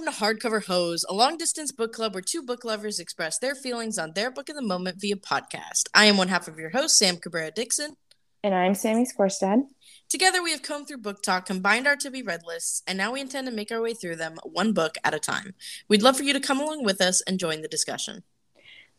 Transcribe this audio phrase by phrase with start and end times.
[0.00, 3.54] welcome to Hardcover Hose, a long distance book club where two book lovers express their
[3.54, 5.88] feelings on their book of the moment via podcast.
[5.92, 7.96] I am one half of your host, Sam Cabrera Dixon.
[8.42, 9.66] And I'm Sammy Skorstad.
[10.08, 13.20] Together, we have combed through BookTok, combined our to be read lists, and now we
[13.20, 15.54] intend to make our way through them one book at a time.
[15.86, 18.22] We'd love for you to come along with us and join the discussion.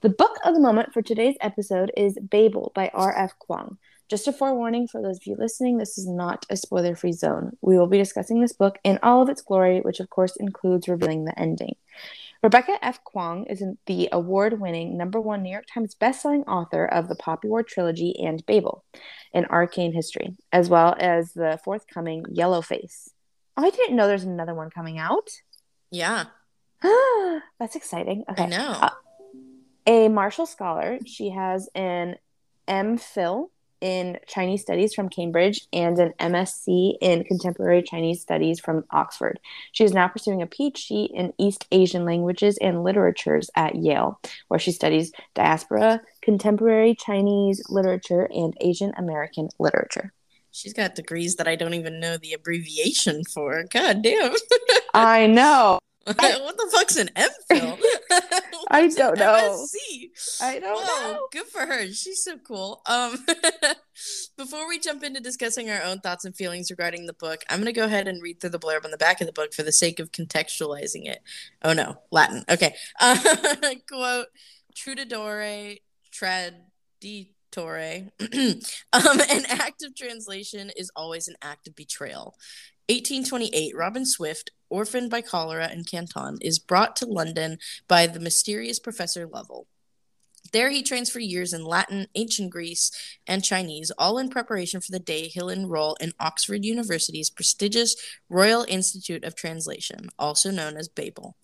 [0.02, 3.34] The book of the moment for today's episode is Babel by R.F.
[3.40, 3.78] Kuang.
[4.12, 7.56] Just a forewarning for those of you listening, this is not a spoiler free zone.
[7.62, 10.90] We will be discussing this book in all of its glory, which of course includes
[10.90, 11.78] revealing the ending.
[12.44, 13.00] Rebecca F.
[13.06, 17.48] Kuang is the award winning number one New York Times bestselling author of the Poppy
[17.48, 18.84] War trilogy and Babel,
[19.34, 23.12] an arcane history, as well as the forthcoming Yellowface.
[23.56, 25.30] Oh, I didn't know there's another one coming out.
[25.90, 26.26] Yeah.
[26.82, 28.26] That's exciting.
[28.30, 28.44] Okay.
[28.44, 28.78] I know.
[28.82, 28.90] Uh,
[29.88, 32.18] a Marshall Scholar, she has an
[32.68, 33.48] MPhil
[33.82, 39.40] in Chinese Studies from Cambridge and an MSc in Contemporary Chinese Studies from Oxford.
[39.72, 44.60] She is now pursuing a PhD in East Asian languages and literatures at Yale, where
[44.60, 50.14] she studies diaspora, contemporary Chinese literature, and Asian American literature.
[50.52, 53.64] She's got degrees that I don't even know the abbreviation for.
[53.70, 54.36] God damn.
[54.94, 55.80] I know.
[56.06, 57.80] what the fuck's an MPhil?
[58.72, 59.66] I don't know.
[59.66, 60.42] MSc?
[60.42, 61.28] I don't know.
[61.32, 61.86] good for her.
[61.88, 62.82] She's so cool.
[62.88, 63.24] Um,
[64.38, 67.66] before we jump into discussing our own thoughts and feelings regarding the book, I'm going
[67.66, 69.64] to go ahead and read through the blurb on the back of the book for
[69.64, 71.20] the sake of contextualizing it.
[71.64, 72.44] Oh no, Latin.
[72.50, 72.74] Okay.
[73.00, 73.18] Uh,
[73.88, 74.28] quote:
[74.76, 75.78] Traduttore
[76.12, 78.12] traditore.
[78.94, 82.36] um, an act of translation is always an act of betrayal.
[82.92, 88.80] 1828, Robin Swift, orphaned by cholera in Canton, is brought to London by the mysterious
[88.80, 89.66] Professor Lovell.
[90.52, 92.92] There he trains for years in Latin, ancient Greece,
[93.26, 97.96] and Chinese, all in preparation for the day he'll enroll in Oxford University's prestigious
[98.28, 101.38] Royal Institute of Translation, also known as Babel.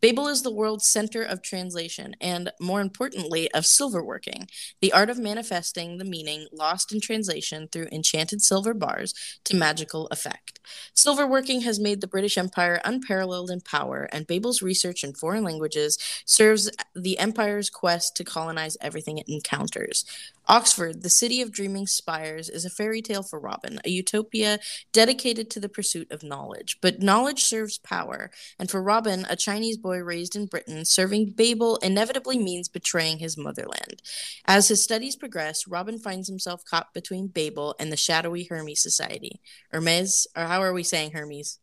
[0.00, 4.48] Babel is the world's center of translation and, more importantly, of silverworking,
[4.80, 9.14] the art of manifesting the meaning lost in translation through enchanted silver bars
[9.44, 10.60] to magical effect.
[10.94, 15.98] Silverworking has made the British Empire unparalleled in power, and Babel's research in foreign languages
[16.24, 20.04] serves the empire's quest to colonize everything it encounters.
[20.46, 24.58] Oxford, the city of dreaming spires, is a fairy tale for Robin, a utopia
[24.92, 26.78] dedicated to the pursuit of knowledge.
[26.82, 31.76] But knowledge serves power, and for Robin, a Chinese boy raised in Britain, serving Babel
[31.76, 34.02] inevitably means betraying his motherland.
[34.44, 39.40] As his studies progress, Robin finds himself caught between Babel and the shadowy Hermes Society.
[39.70, 41.58] Hermes, or how are we saying Hermes?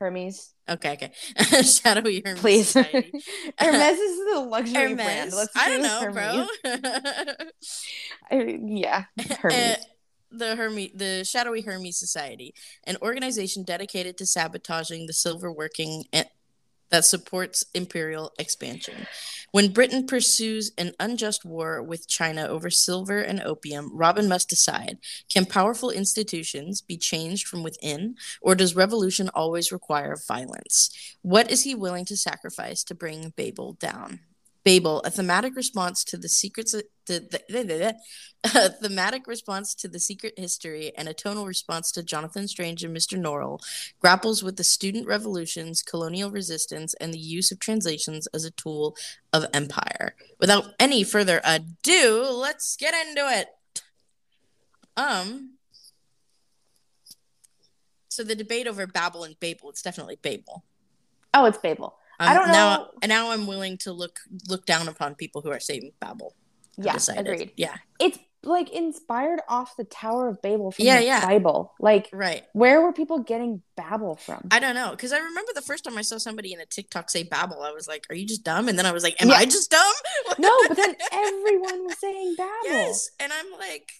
[0.00, 0.54] Hermes.
[0.70, 1.62] Okay, okay.
[1.62, 2.72] shadowy Hermes Please.
[3.58, 5.32] Hermes is the luxury brand.
[5.32, 6.48] Let's I don't know, Hermes.
[6.62, 7.32] bro.
[8.30, 9.04] I- yeah,
[9.40, 9.56] Hermes.
[9.56, 9.76] Uh,
[10.32, 12.54] the Hermes, the Shadowy Hermes Society,
[12.84, 16.04] an organization dedicated to sabotaging the silver working
[16.90, 19.06] that supports imperial expansion.
[19.52, 24.98] When Britain pursues an unjust war with China over silver and opium, Robin must decide
[25.28, 30.90] can powerful institutions be changed from within, or does revolution always require violence?
[31.22, 34.20] What is he willing to sacrifice to bring Babel down?
[34.70, 36.72] Babel, a thematic response to the secrets,
[37.06, 37.96] the, the-
[38.44, 42.96] a thematic response to the secret history, and a tonal response to Jonathan Strange and
[42.96, 43.18] Mr.
[43.18, 43.58] Norrell,
[44.00, 48.96] grapples with the student revolutions, colonial resistance, and the use of translations as a tool
[49.32, 50.14] of empire.
[50.38, 53.48] Without any further ado, let's get into it.
[54.96, 55.54] Um.
[58.08, 60.62] So the debate over Babel and Babel, it's definitely Babel.
[61.34, 61.96] Oh, it's Babel.
[62.20, 65.40] Um, I don't now, know- And now I'm willing to look look down upon people
[65.40, 66.34] who are saying Babel.
[66.76, 67.26] Yeah, decided.
[67.28, 67.52] agreed.
[67.56, 71.26] Yeah, It's like inspired off the Tower of Babel from Yeah, the yeah.
[71.26, 71.74] Bible.
[71.78, 72.44] Like, right.
[72.54, 74.48] where were people getting Babel from?
[74.50, 77.10] I don't know because I remember the first time I saw somebody in a TikTok
[77.10, 79.28] say Babel, I was like, "Are you just dumb?" And then I was like, "Am
[79.28, 79.34] Yeah.
[79.36, 79.94] I just dumb?"
[80.38, 82.54] no, but then everyone was saying Babel.
[82.64, 83.92] yes, and I'm like,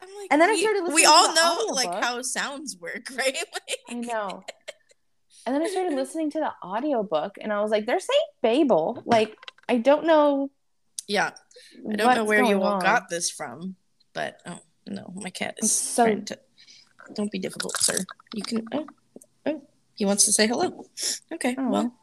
[0.00, 3.34] I'm like, And then I we, started We all know like how sounds work, right?
[3.52, 4.44] Like- I know.
[5.48, 9.02] And then I started listening to the audiobook and I was like, they're saying Babel.
[9.06, 9.34] Like,
[9.66, 10.50] I don't know.
[11.06, 11.30] yeah,
[11.90, 12.80] I don't know where you all on.
[12.80, 13.76] got this from,
[14.12, 16.38] but oh no, my cat is So- trying to.
[17.14, 17.96] Don't be difficult, sir.
[18.34, 18.66] You can.
[18.74, 18.86] Oh,
[19.46, 19.62] oh,
[19.94, 20.84] he wants to say hello.
[21.32, 21.70] Okay, Oh.
[21.70, 21.94] well.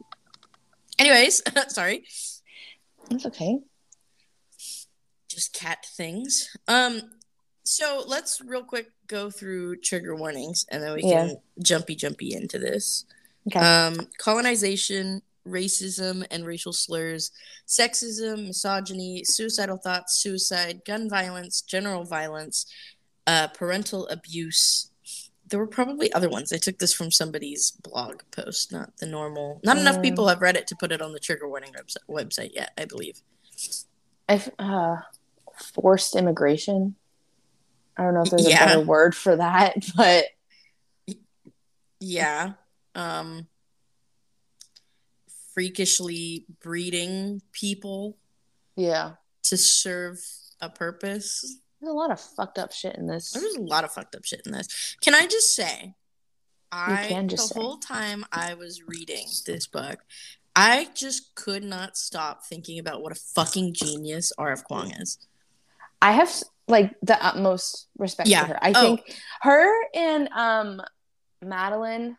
[0.98, 2.02] Anyways, sorry.
[3.12, 3.60] It's okay.
[5.28, 6.56] just cat things.
[6.66, 7.02] Um,
[7.62, 11.26] so let's real quick go through trigger warnings, and then we Yeah.
[11.28, 13.04] can jumpy jumpy into this.
[13.48, 13.58] Okay.
[13.60, 17.30] Um, colonization, racism and racial slurs,
[17.66, 22.66] sexism, misogyny, suicidal thoughts, suicide, gun violence, general violence,
[23.26, 24.90] uh, parental abuse,
[25.48, 26.52] there were probably other ones.
[26.52, 29.60] I took this from somebody's blog post, not the normal.
[29.62, 30.02] Not enough Mm.
[30.02, 31.72] people have read it to put it on the trigger warning
[32.08, 33.22] website, yet, I believe.
[34.58, 34.96] Uh,
[35.72, 36.96] forced immigration.
[37.96, 38.64] I don't know if there's Yeah.
[38.64, 40.24] a better word for that, but
[42.00, 42.54] Yeah.
[42.96, 43.46] Um
[45.54, 48.16] freakishly breeding people
[48.76, 49.12] yeah,
[49.44, 50.18] to serve
[50.60, 51.60] a purpose.
[51.80, 53.30] there's a lot of fucked up shit in this.
[53.32, 54.96] There's a lot of fucked up shit in this.
[55.00, 55.94] Can I just say,
[56.70, 57.60] I can just the say.
[57.60, 60.00] whole time I was reading this book,
[60.54, 64.64] I just could not stop thinking about what a fucking genius R.F.
[64.68, 65.18] Kuang is.
[66.02, 66.30] I have
[66.68, 68.42] like the utmost respect Yeah.
[68.42, 68.58] for her.
[68.62, 68.96] I Oh.
[68.96, 70.82] think her and um
[71.42, 72.16] Madeline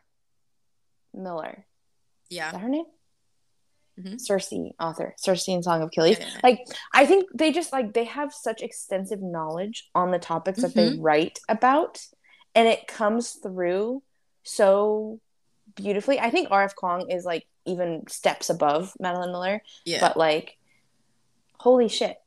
[1.17, 1.65] Miller.
[2.29, 2.51] Is Yeah.
[2.51, 2.85] that her name?
[3.99, 4.21] Mhm.
[4.21, 5.15] Circe, author.
[5.17, 6.19] Circe and Song of Achilles.
[6.19, 6.29] Yeah.
[6.43, 10.75] Like I think they just like they have such extensive knowledge on the topics that
[10.75, 11.01] they Mm-hmm.
[11.01, 11.99] write about,
[12.53, 14.03] and it comes through
[14.43, 15.19] so
[15.75, 16.19] beautifully.
[16.19, 16.75] I think R.F.
[16.75, 19.99] Kuang is like even steps above Madeline Miller, Yeah.
[19.99, 20.57] but like,
[21.59, 22.17] holy shit,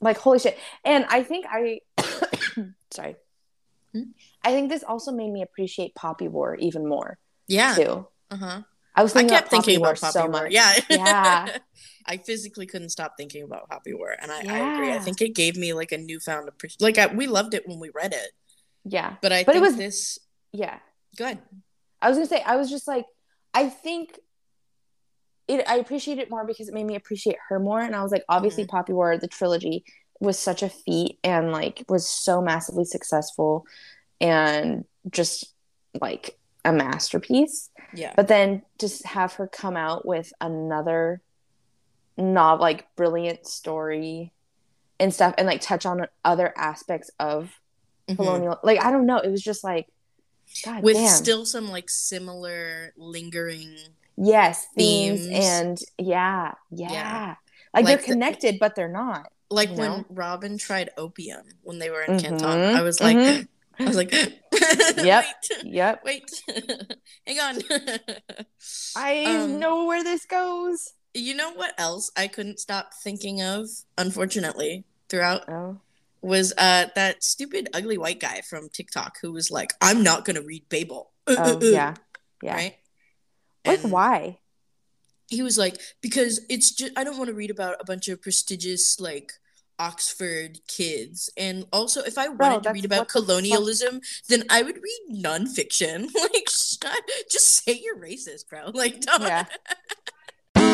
[0.00, 0.56] like holy shit.
[0.84, 1.80] And I think I,
[2.92, 3.16] sorry,
[3.92, 4.10] Hmm?
[4.44, 7.18] I think this also made me appreciate Poppy War even more
[7.48, 7.74] yeah.
[7.74, 8.08] too.
[8.30, 8.62] Uh-huh.
[8.94, 10.30] I was I thinking kept about Poppy thinking War about Poppy so War.
[10.30, 10.52] much.
[10.52, 10.72] Yeah.
[10.90, 11.58] Yeah.
[12.06, 14.14] I physically couldn't stop thinking about Poppy War.
[14.20, 14.92] And I, I agree.
[14.92, 16.84] I think it gave me like a newfound appreciation.
[16.84, 18.30] Like, I, we loved it when we read it.
[18.84, 20.18] Yeah, But I But it was- this.
[20.52, 20.78] yeah.
[21.16, 21.38] Good.
[22.00, 23.06] I was gonna say I was just like
[23.54, 24.18] I think
[25.48, 28.12] it I appreciate it more because it made me appreciate her more and I was
[28.12, 28.76] like obviously Mm-hmm.
[28.76, 29.84] Poppy War the trilogy
[30.20, 33.64] was such a feat and like was so massively successful
[34.20, 35.46] and just
[36.00, 38.12] like a masterpiece Yeah.
[38.16, 41.22] but then just have her come out with another
[42.16, 44.32] novel like brilliant story
[44.98, 47.60] and stuff and like touch on other aspects of
[48.08, 48.16] Mhm.
[48.16, 49.86] colonial like I don't know it was just like
[50.64, 51.08] God With damn.
[51.08, 53.76] still some like similar lingering.
[54.16, 55.44] yes themes, themes.
[55.44, 57.34] and yeah, yeah Yeah.
[57.74, 60.04] like, they're Like the- connected but they're not Like when know?
[60.08, 62.76] Robin tried opium when they were in Mhm, Canton.
[62.76, 63.46] I was like, mhm.
[63.78, 64.10] I was like,
[64.96, 65.24] Yep.
[65.24, 66.24] wait, yep wait,
[67.26, 67.62] hang on.
[68.96, 73.68] i Um, know where this goes You know what else I couldn't stop thinking of,
[73.98, 75.80] unfortunately, throughout oh
[76.22, 80.42] was uh that stupid ugly white guy from TikTok who was like, I'm not gonna
[80.42, 81.12] read Babel.
[81.26, 81.94] Oh uh, uh," yeah
[82.42, 82.76] yeah Right?
[83.66, 84.38] like And why
[85.28, 88.22] He was like, because it's just I don't want to read about a bunch of
[88.22, 89.32] prestigious like
[89.78, 91.30] Oxford kids.
[91.36, 94.76] And also if I wanted to read about what the fuck- colonialism, then I would
[94.76, 96.08] read nonfiction.
[96.32, 98.70] like shut, just say you're racist, bro.
[98.74, 99.44] Like don't yeah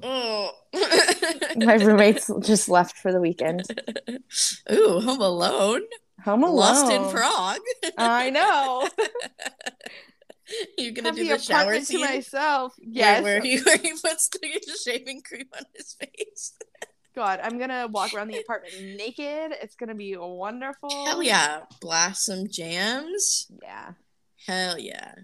[0.00, 0.50] Oh.
[1.56, 3.62] my roommates just left for the weekend
[4.72, 5.80] Ooh, Home Alone.
[6.24, 7.58] home alone Lost in Prague.
[7.96, 8.88] i know
[10.78, 13.76] You're gonna have do the the, shower apartment to myself where- yes where, he where
[13.78, 16.52] he puts the shaving cream on his face.
[17.14, 21.62] god i'm gonna walk around the apartment naked it's gonna be wonderful Hell yeah!
[21.80, 23.50] Blast some jams.
[23.62, 23.92] yeah
[24.46, 25.14] Hell yeah!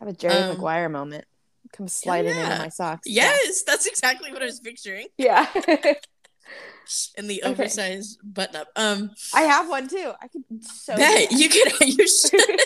[0.00, 1.24] have a jerry Um, maguire moment
[1.72, 2.44] come sliding yeah.
[2.52, 5.08] into my socks Yes, that's exactly what I was picturing.
[5.18, 5.46] yeah
[7.16, 7.50] And the Okay.
[7.52, 8.68] oversized button up.
[8.76, 10.12] Um, I have one too.
[10.20, 11.72] I could so bet you could.
[11.80, 12.60] You should.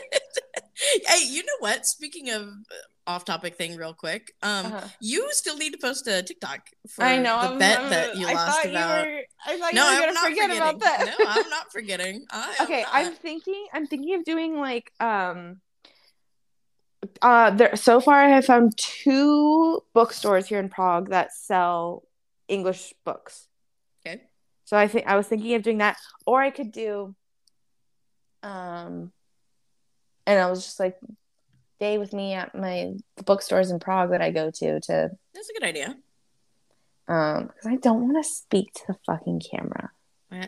[1.07, 1.87] Hey, you know what?
[1.87, 2.49] Speaking of
[3.07, 4.33] off-topic thing, real quick.
[4.43, 4.67] Um.
[4.67, 4.87] Uh-huh.
[5.01, 7.41] you still need to post a TikTok for I know.
[7.41, 9.07] the I'm- bet I'm- that you I lost thought about.
[9.07, 10.59] You were, I thought no, you were I'm gonna not forget forgetting.
[10.59, 11.17] about that.
[11.19, 12.27] no, I'm not forgetting.
[12.61, 12.91] Okay, not.
[12.93, 13.67] I'm thinking.
[13.73, 15.61] I'm thinking of doing like um.
[17.23, 17.77] Uh, there.
[17.77, 22.03] So far, I have found two bookstores here in Prague that sell
[22.49, 23.47] English books.
[24.05, 24.23] Okay.
[24.65, 27.15] So I think I was thinking of doing that, or I could do.
[28.43, 29.13] Um.
[30.29, 30.99] And I was just like,
[31.77, 35.49] stay with me at my the bookstores in Prague that I go to to That's
[35.49, 35.97] a good idea.
[37.09, 39.91] um because I don't want to speak to the fucking camera.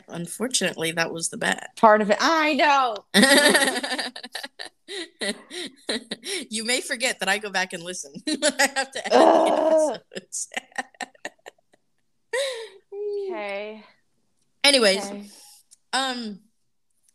[0.08, 1.68] Unfortunately, that was the bet.
[1.76, 2.96] Part of it, I know.
[6.50, 8.12] you may forget that I go back and listen.
[8.28, 9.94] I have to edit Ugh.
[9.94, 10.48] the episodes.
[13.32, 13.84] Okay.
[14.64, 15.24] Anyways, okay.
[15.92, 16.40] um,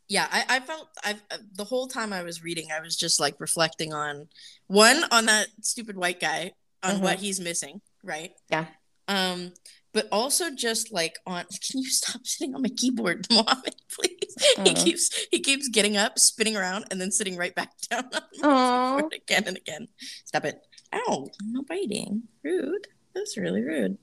[0.07, 3.19] yeah, I, I felt I've uh, the whole time I was reading, I was just
[3.19, 4.27] like reflecting on
[4.67, 6.51] one on that stupid white guy
[6.83, 7.01] on Mhm.
[7.01, 8.31] what he's missing, right?
[8.49, 8.65] Yeah.
[9.07, 9.53] Um,
[9.93, 14.35] but also just like on can you stop sitting on my keyboard, Mohammed, please?
[14.63, 14.73] He Uh.
[14.75, 18.95] keeps he keeps getting up, spinning around, and then sitting right back down on my
[18.97, 19.87] keyboard again and again.
[20.25, 20.59] Stop it.
[20.93, 22.23] Ow, I'm not biting.
[22.43, 22.87] Rude.
[23.13, 23.97] That's really rude.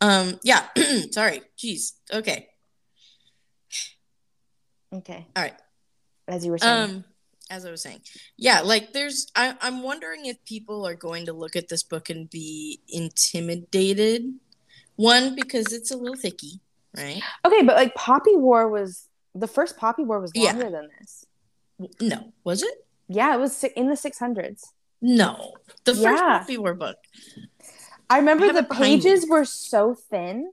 [0.00, 0.68] Um, yeah,
[1.12, 1.42] sorry.
[1.58, 1.92] Jeez.
[2.12, 2.48] Okay.
[4.94, 5.26] Okay.
[5.36, 5.54] All right.
[6.28, 6.90] As you were saying.
[6.90, 7.04] Um,
[7.50, 8.00] as I was saying,
[8.38, 12.08] yeah, like there's, I, I'm wondering if people are going to look at this book
[12.08, 14.32] and be intimidated.
[14.96, 16.60] One because it's a little thicky,
[16.96, 17.20] right?
[17.44, 20.52] okay, but like Poppy War was the first Poppy War was Yeah.
[20.52, 21.26] longer than this.
[22.00, 22.86] No, was it?
[23.08, 24.72] Yeah, it was in the six hundreds.
[25.02, 26.38] No, the first Yeah.
[26.38, 26.96] Poppy War book.
[28.08, 30.52] I remember I the pages were so thin.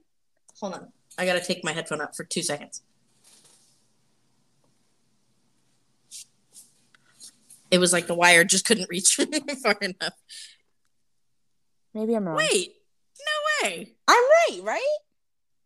[0.60, 2.82] Hold on, I gotta take my headphone out for two seconds.
[7.72, 9.18] It was like the wire just couldn't reach
[9.62, 10.14] far enough.
[11.94, 12.36] Maybe I'm wrong.
[12.36, 12.74] Wait,
[13.62, 13.94] no way.
[14.06, 14.96] I'm right, right?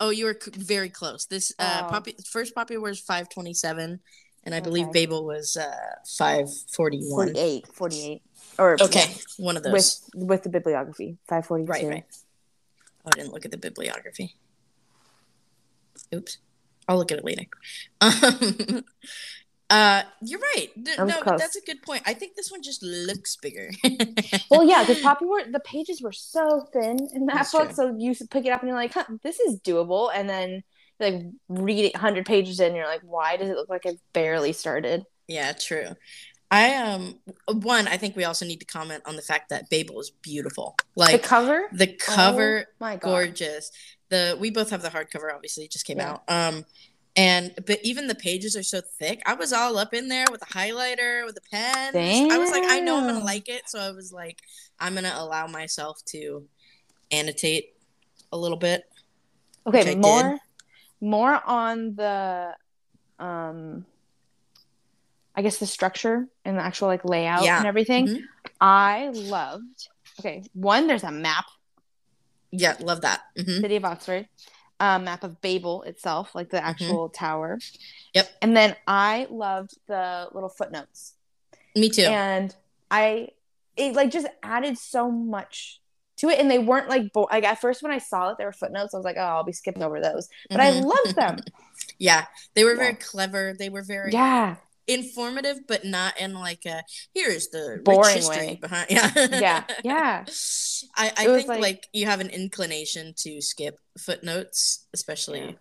[0.01, 1.27] Oh, you were c- very close.
[1.27, 1.91] This uh, Oh.
[1.91, 4.01] Poppy first Poppy was five twenty seven,
[4.45, 5.75] and I believe Babel was uh,
[6.17, 7.29] five forty one.
[7.35, 7.67] 48.
[7.75, 8.23] 48.
[8.59, 10.09] Or Okay, one of yeah, those.
[10.15, 11.19] with with the bibliography.
[11.29, 11.71] 542.
[11.71, 12.05] Right, right.
[13.05, 14.35] Oh, I didn't look at the bibliography.
[16.15, 16.39] Oops.
[16.89, 17.45] I'll look at it later.
[18.01, 18.85] Um,
[19.71, 20.69] uh, you're right.
[20.77, 22.03] Was no, that's a good point.
[22.07, 23.71] I think this one just looks bigger.
[24.51, 27.67] Well, yeah, because Poppy War, the pages were so thin in that That's book.
[27.69, 27.75] true.
[27.75, 30.11] So you pick it up and you're like, huh, this is doable.
[30.15, 30.63] And then
[31.01, 34.53] like read 100 pages in, and you're like, why does it look like I've barely
[34.53, 35.05] started?
[35.29, 35.89] yeah, true.
[36.49, 37.19] I um
[37.49, 37.89] one.
[37.89, 40.77] I think we also need to comment on the fact that Babel is beautiful.
[40.95, 41.65] Like the cover?
[41.73, 43.01] the cover Oh my God.
[43.01, 43.73] gorgeous.
[44.11, 45.35] The we both have the hardcover.
[45.35, 46.13] Obviously, it just came Yeah.
[46.13, 46.23] out.
[46.29, 46.65] Um,
[47.17, 49.23] and but even the pages are so thick.
[49.27, 51.97] I was all up in there with a highlighter, with a pen.
[52.31, 54.41] I was like, I know I'm gonna like it, so I was like,
[54.79, 56.47] I'm gonna allow myself to
[57.11, 57.75] annotate
[58.33, 58.83] a little bit.
[59.67, 59.99] Okay, did.
[59.99, 60.39] more
[61.01, 62.55] more on the
[63.19, 63.85] um
[65.35, 67.59] I guess the structure and the actual like layout Yeah.
[67.59, 68.09] and everything.
[68.09, 68.23] Mhm.
[68.61, 69.89] I loved.
[70.21, 71.45] Okay, one there's a map,
[72.51, 73.21] Yeah, love that.
[73.37, 74.29] hmm City of Oxford,
[74.81, 77.57] a map of Babel itself, like the actual tower.
[77.57, 77.77] Mm-hmm.
[78.15, 78.31] Yep.
[78.43, 81.15] And then I loved the little footnotes.
[81.75, 82.03] Me too.
[82.03, 82.55] And
[82.91, 83.29] I
[83.77, 85.81] it like just added so much
[86.19, 88.47] to it and they weren't like bo- like at first when I saw that there
[88.47, 90.85] were footnotes I was like, "Oh, I'll be skipping over those." But I Mhm.
[90.85, 91.39] loved them.
[91.99, 92.77] yeah, they were Yeah.
[92.79, 93.55] very clever.
[93.59, 94.57] They were very yeah.
[94.87, 96.83] Informative, but not in like a
[97.15, 98.59] here's the Boring way.
[98.61, 98.87] behind.
[98.91, 99.65] Yeah, Yeah.
[99.85, 100.25] Yeah.
[100.97, 105.53] I, I think like, like- you have an inclination to skip footnotes, especially Yeah.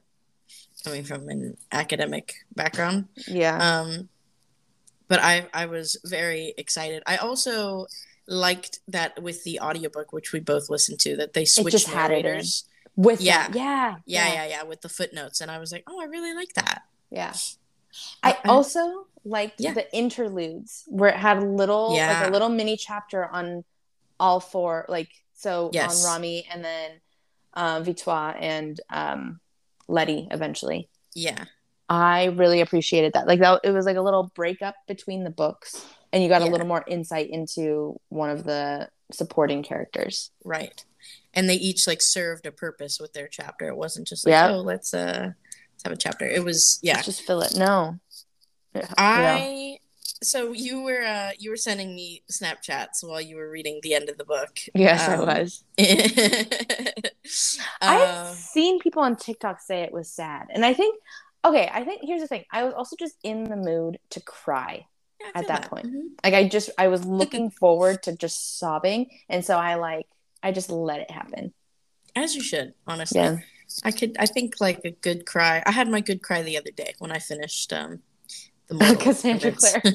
[0.84, 3.08] coming from an academic background.
[3.28, 3.58] Yeah.
[3.58, 4.10] Um,
[5.08, 7.04] but I I was very excited.
[7.06, 7.88] I also
[8.28, 12.10] liked that with the audiobook, which we both listened to, that they switched just had
[12.12, 12.24] it in.
[12.24, 12.66] narrators.
[12.96, 13.48] With yeah.
[13.50, 13.56] that.
[13.56, 13.96] Yeah.
[14.06, 16.84] Yeah, yeah, yeah, with the footnotes, and I was like, oh, I really like that.
[17.12, 17.34] Yeah.
[18.24, 19.74] I also liked Yeah.
[19.74, 23.64] the interludes where it had little like a little mini chapter on
[24.20, 26.06] all four like so Yes.
[26.06, 26.92] on Rami and then
[27.54, 29.40] um Victoire and um
[29.88, 30.90] Letty eventually.
[31.14, 31.46] Yeah,
[31.90, 33.28] I really appreciated that.
[33.28, 36.46] Like that it was like a little breakup between the books and you got a
[36.46, 40.32] little more insight into one of the supporting characters.
[40.44, 40.84] right.
[41.34, 43.68] And they each like served a purpose with their chapter.
[43.68, 44.52] It wasn't just like, Yeah.
[44.54, 45.32] oh, let's uh
[45.74, 46.26] let's have a chapter.
[46.26, 46.94] It was yeah.
[46.96, 47.56] Let's just fill it.
[47.58, 48.00] No.
[49.12, 49.44] Yeah.
[49.46, 49.80] I
[50.24, 54.10] so you were uh you were sending me Snapchats while you were reading the end
[54.10, 54.58] of the book.
[54.74, 55.64] Yes, I Um, was.
[55.80, 57.06] uh,
[57.82, 60.48] I've seen people on TikTok say it was sad.
[60.54, 61.00] And I think
[61.44, 62.44] okay, I think here's the thing.
[62.52, 64.88] I was also just in the mood to cry.
[65.22, 65.86] yeah, at feel that point.
[65.86, 66.10] Mhm.
[66.24, 70.08] Like I just I was looking forward to just sobbing and so I like
[70.44, 71.54] I just let it happen.
[72.16, 73.20] As you should, honestly.
[73.20, 73.38] Yeah.
[73.84, 75.64] I could I think like a good cry.
[75.66, 78.15] I had my good cry the other day when I finished um the Mortal
[79.00, 79.76] Cassandra Events.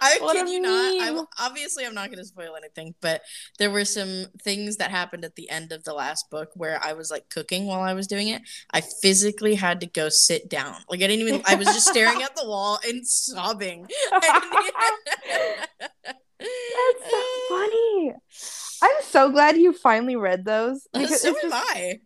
[0.00, 1.02] I What kid you not.
[1.02, 1.26] I, meme.
[1.38, 3.22] obviously, I'm not going to spoil anything, but
[3.58, 6.92] there were some things that happened at the end of the last book where I
[6.92, 8.42] was like cooking while I was doing it.
[8.72, 10.76] I physically had to go sit down.
[10.88, 11.42] Like I didn't even.
[11.46, 13.86] I was just staring at the wall and sobbing.
[16.40, 18.12] That's so funny.
[18.82, 22.00] I'm so glad you finally read those because so am just, I.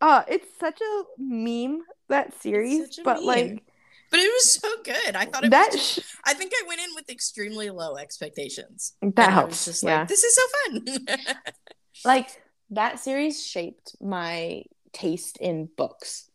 [0.00, 3.26] oh, it's such a meme that series, but meme.
[3.26, 3.62] like
[4.10, 5.16] But it was so good.
[5.16, 5.94] I thought it that was.
[5.96, 8.92] Just, I think I went in with extremely low expectations.
[9.00, 9.64] that And I was helps.
[9.64, 10.00] just yeah.
[10.00, 11.06] like, this is so fun.
[12.04, 12.28] like
[12.70, 16.28] that series shaped my taste in books.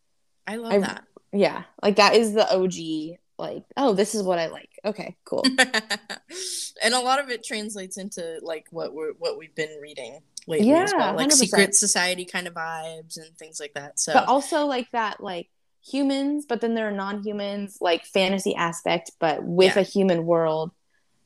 [0.47, 1.03] I love I- that.
[1.31, 3.17] Yeah, like that is the OG.
[3.37, 4.69] Like, oh, this is what I like.
[4.85, 5.43] Okay, cool.
[6.83, 10.71] and a lot of it translates into like what we're what we've been reading lately
[10.71, 11.33] as Yeah, well, like 100%.
[11.33, 13.99] secret society kind of vibes and things like that.
[13.99, 15.49] So but also like that, like
[15.85, 19.81] humans, but then there are non-humans, like fantasy aspect, but with Yeah.
[19.81, 20.71] a human world.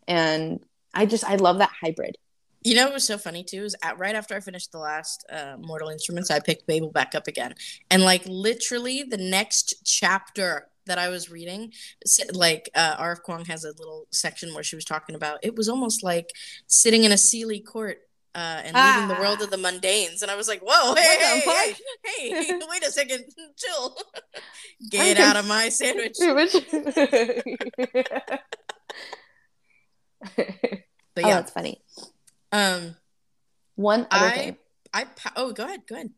[0.07, 0.59] And
[0.93, 2.17] I just I love that hybrid.
[2.61, 5.25] You know what was so funny too is at, right after I finished the last
[5.31, 7.53] uh, Mortal Instruments, I picked Babel back up again,
[7.89, 11.71] and like literally the next chapter that I was reading,
[12.33, 13.19] like uh, R.F.
[13.25, 16.31] Kuang has a little section where she was talking about it was almost like
[16.67, 17.99] sitting in a Seelie court
[18.35, 18.95] uh, and ah.
[19.01, 20.21] leaving the world of the mundanes.
[20.21, 21.75] And I was like, whoa, hey, hey, hey,
[22.33, 23.25] hey, wait a second,
[23.57, 23.97] chill.
[24.89, 26.17] Get out of my sandwich.
[26.19, 26.43] but
[31.17, 31.81] yeah, oh, that's funny.
[32.51, 32.95] Um,
[33.75, 34.57] one other I, thing.
[34.93, 35.05] I,
[35.35, 36.11] oh, go ahead, go ahead.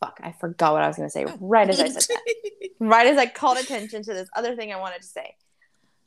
[0.00, 1.38] Fuck, I forgot what I was going to say oh.
[1.40, 2.70] right as I said that.
[2.80, 5.36] right as I called attention to this other thing I wanted to say.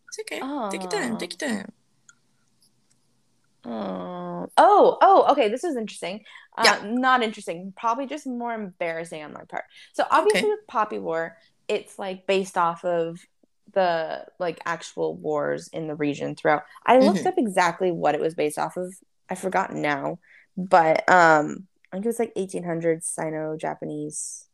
[0.10, 0.42] It's okay.
[0.44, 0.70] Oh.
[0.70, 1.18] Take your time.
[1.18, 1.72] Take your time.
[3.66, 5.50] Oh, oh, oh, okay.
[5.50, 6.24] This is interesting.
[6.58, 6.90] Uh, yeah.
[6.90, 7.74] Not interesting.
[7.76, 9.64] Probably just more embarrassing on my part.
[9.94, 10.50] So obviously okay.
[10.50, 13.20] with Poppy War, it's like based off of
[13.74, 16.64] the like actual wars in the region throughout.
[16.86, 17.28] I looked mm-hmm.
[17.28, 18.94] up exactly what it was based off of.
[19.30, 20.20] I forgot now,
[20.56, 24.46] but um, I think it was like 1800s Sino-Japanese.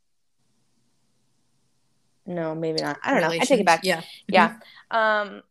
[2.25, 2.97] No, maybe not.
[3.03, 3.29] I don't know.
[3.29, 3.81] I take it back.
[3.83, 4.55] Yeah, yeah.
[4.91, 4.97] Mm-hmm.
[4.97, 5.43] Um,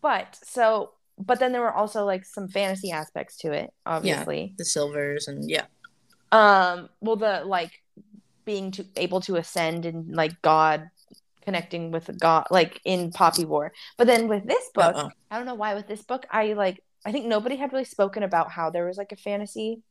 [0.00, 4.40] but so but then there were also like some fantasy aspects to it obviously.
[4.40, 5.64] yeah, the silvers and yeah.
[6.32, 7.70] Um well the like
[8.44, 10.90] being to able to ascend and like god
[11.42, 13.72] connecting with god like in poppy war.
[13.96, 15.10] But then with this book Uh-oh.
[15.30, 18.22] i don't know why with this book i like i think nobody had really spoken
[18.22, 19.82] about how there was like a fantasy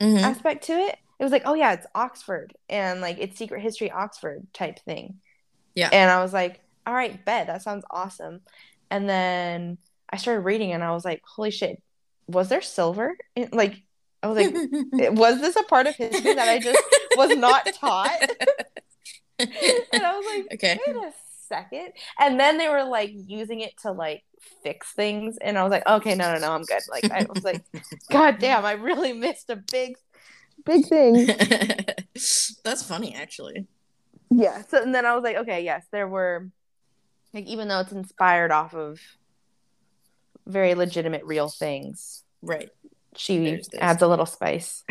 [0.00, 0.24] mm-hmm.
[0.24, 0.96] aspect to it.
[1.18, 5.20] It was like oh yeah it's oxford and like it's secret history oxford type thing.
[5.74, 5.90] Yeah.
[5.92, 8.40] And i was like all right bet that sounds awesome.
[8.90, 9.78] And then
[10.14, 11.82] I started reading and I was like, holy shit,
[12.28, 13.16] was there silver?
[13.34, 13.82] In, like,
[14.22, 14.54] I was like,
[15.16, 16.80] was this a part of history that I just
[17.16, 18.20] was not taught?
[19.40, 19.50] and
[19.92, 20.78] I was like, okay.
[20.86, 21.12] wait a
[21.48, 21.94] second.
[22.20, 24.22] And then they were like using it to like
[24.62, 25.36] fix things.
[25.38, 26.82] And I was like, okay, no, no, no, I'm good.
[26.88, 27.64] Like, I was like,
[28.12, 29.96] God damn, I really missed a big,
[30.64, 31.26] big thing.
[32.62, 33.66] That's funny, actually.
[34.30, 34.62] Yeah.
[34.68, 36.50] So, and then I was like, okay, yes, there were,
[37.32, 39.00] like, even though it's inspired off of
[40.46, 42.22] very legitimate, real things.
[42.42, 42.70] Right.
[43.16, 44.82] She adds a little spice.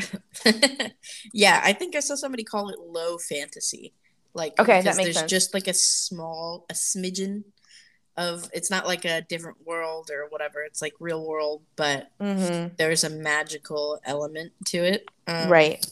[1.34, 3.94] yeah, I think I saw somebody call it low fantasy.
[4.34, 5.30] Like okay, that makes there's sense.
[5.30, 7.44] just like a small, a smidgen
[8.16, 8.50] of.
[8.54, 10.64] It's not like a different world or whatever.
[10.64, 12.74] It's like real world, but mm-hmm.
[12.78, 15.06] there's a magical element to it.
[15.28, 15.86] Um, right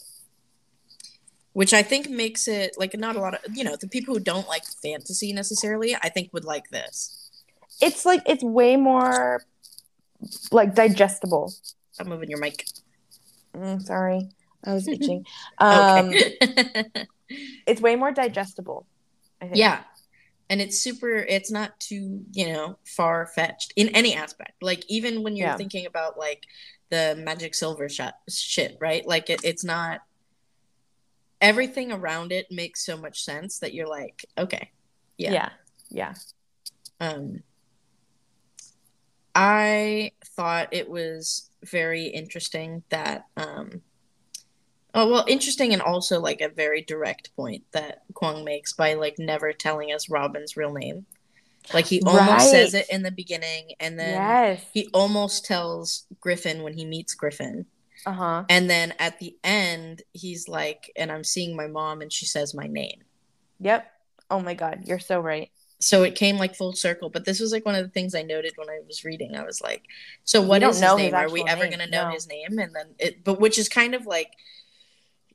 [1.54, 4.20] which I think makes it like not a lot of you know the people who
[4.20, 7.30] don't like fantasy necessarily I think would like this.
[7.82, 9.44] It's like it's way more
[10.52, 11.54] like digestible.
[12.00, 12.66] I'm moving your mic.
[13.56, 14.30] Mm, sorry,
[14.66, 15.26] I was itching.
[15.58, 16.12] um,
[17.68, 18.86] it's way more digestible.
[19.54, 19.82] Yeah,
[20.50, 21.18] and it's super.
[21.18, 24.54] It's not too you know far fetched in any aspect.
[24.62, 25.58] Like even when you're yeah.
[25.58, 26.44] thinking about like
[26.90, 29.06] the magic silver shot shit, right?
[29.06, 30.02] Like it, it's not.
[31.40, 34.70] Everything around it makes so much sense that you're like, okay,
[35.18, 35.50] yeah, yeah,
[35.90, 36.14] yeah.
[37.00, 37.42] Um,
[39.36, 43.82] I thought it was very interesting that um
[44.94, 49.20] oh well interesting and also like a very direct point that Kuang makes by like
[49.20, 51.06] never telling us Robin's real name.
[51.74, 52.42] Like he almost right.
[52.42, 54.66] says it in the beginning and then yes.
[54.74, 57.68] he almost tells Griffin when he meets Griffin.
[58.08, 58.46] Uh-huh.
[58.50, 62.56] And then at the end he's like and I'm seeing my mom and she says
[62.56, 63.04] my name.
[63.60, 63.90] Yep.
[64.32, 67.52] Oh my god, you're so right so it came like full circle but this was
[67.52, 69.84] like one of the things i noted when i was reading i was like
[70.24, 72.14] so what is his name his are we ever going to know no.
[72.14, 74.32] his name and then it but which is kind of like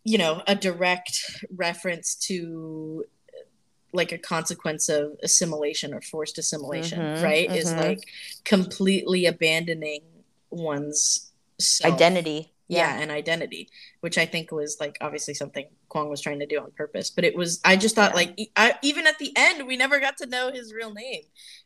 [0.05, 3.05] you know a direct reference to
[3.93, 7.59] like a consequence of assimilation or forced assimilation mm-hmm, right mm-hmm.
[7.59, 8.07] is like
[8.45, 10.03] completely abandoning
[10.51, 11.95] one's self.
[11.95, 12.97] identity yeah.
[12.97, 13.69] yeah and identity
[14.01, 17.25] which i think was like obviously something Kuang was trying to do on purpose but
[17.25, 18.17] it was i just thought yeah.
[18.17, 21.23] like I, even at the end we never got to know his real name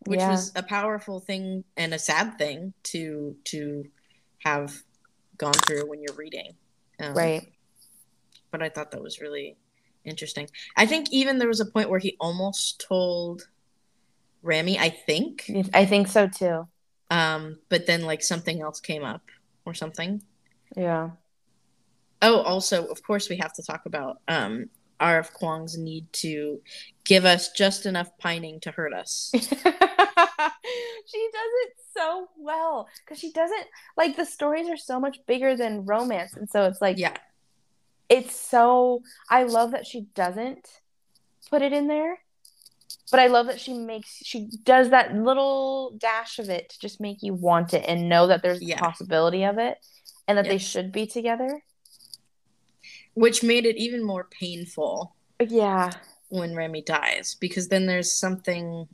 [0.07, 0.31] which yeah.
[0.31, 3.85] was a powerful thing and a sad thing to to
[4.39, 4.75] have
[5.39, 6.55] gone through when you're reading
[7.01, 7.53] um, right
[8.51, 9.57] but i thought that was really
[10.05, 13.49] interesting i think even there was a point where he almost told
[14.43, 16.67] Rami i think i think so too
[17.11, 19.23] um but then like something else came up
[19.67, 20.23] or something
[20.77, 21.11] yeah.
[22.23, 24.69] Oh, also, of course, we have to talk about um,
[25.01, 25.33] R.F.
[25.35, 26.61] Kuang's need to
[27.05, 29.31] give us just enough pining to hurt us.
[29.35, 29.53] she does
[31.65, 36.35] it so well because she doesn't like the stories are so much bigger than romance,
[36.35, 37.17] and so it's like, yeah,
[38.09, 39.03] it's so.
[39.31, 40.69] I love that she doesn't
[41.49, 42.19] put it in there,
[43.11, 47.01] But I love that she makes she does that little dash of it to just
[47.01, 48.77] make you want it and know that there's Yeah.
[48.77, 49.79] a possibility of it
[50.31, 51.63] and that they should be together.
[53.15, 55.15] which made it even more painful
[55.45, 55.91] Yeah.
[56.29, 58.87] when Rami dies because then there's something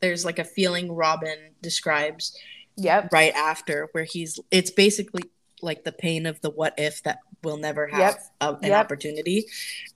[0.00, 2.38] there's like a feeling Robin describes
[2.76, 3.12] Yep.
[3.12, 5.24] right after where he's it's basically
[5.62, 8.20] like the pain of the what if that will never have Yep.
[8.40, 8.84] a, an Yep.
[8.84, 9.46] opportunity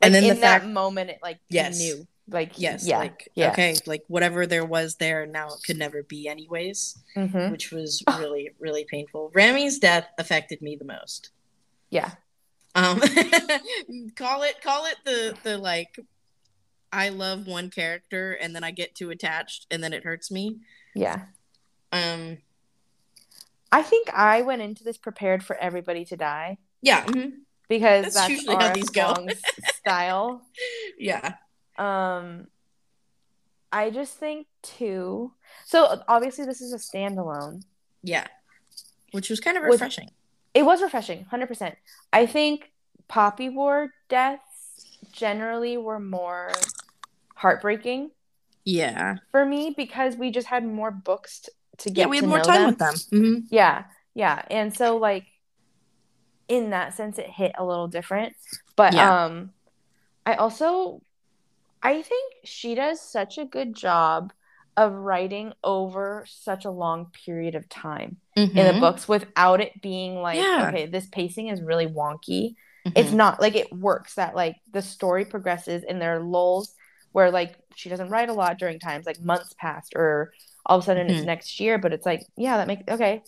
[0.01, 1.79] Like and then in the that fact moment, it like Yes.
[1.79, 5.77] knew, like yes yeah, like yeah, okay like whatever there was there now it could
[5.79, 9.31] never be anyways hmm which was really really painful.
[9.35, 11.31] Rami's death affected me the most.
[11.91, 12.13] Yeah,
[12.75, 13.01] um
[14.17, 15.99] call it call it the the like
[16.93, 20.59] I love one character and then I get too attached and then it hurts me.
[20.95, 21.23] Yeah.
[21.93, 22.39] um
[23.73, 26.59] I think I went into this prepared for everybody to die.
[26.83, 27.33] Yeah mhm,
[27.69, 29.27] because That's that's, usually how these go.
[29.79, 30.43] Style.
[30.99, 31.35] yeah
[31.81, 32.47] Um,
[33.73, 35.33] I just think too.
[35.65, 37.63] So obviously, this is a standalone.
[38.03, 38.27] yeah
[39.13, 40.09] which was kind of refreshing
[40.55, 41.75] It was refreshing, hundred percent.
[42.13, 42.71] I think
[43.09, 46.51] Poppy War deaths generally were more
[47.35, 48.11] heartbreaking
[48.65, 52.03] yeah for me because we just had more books t- to get.
[52.03, 52.67] yeah we had more time them.
[52.67, 55.27] with them hmm Yeah, yeah, and so like
[56.49, 58.35] in that sense, it hit a little different.
[58.77, 59.25] But Yeah.
[59.27, 59.53] um,
[60.27, 61.01] I also
[61.83, 64.33] I think she does such a good job
[64.77, 70.17] of writing over such a long period of time in the books without it being
[70.17, 70.69] like Yeah.
[70.69, 72.55] okay, this pacing is really wonky.
[72.95, 76.75] It's not like it works that like the story progresses and there are lulls
[77.13, 80.33] where like she doesn't write a lot during times like months passed or
[80.67, 81.27] all of a sudden it's Mhm.
[81.27, 83.23] next year, but it's like yeah, that makes okay.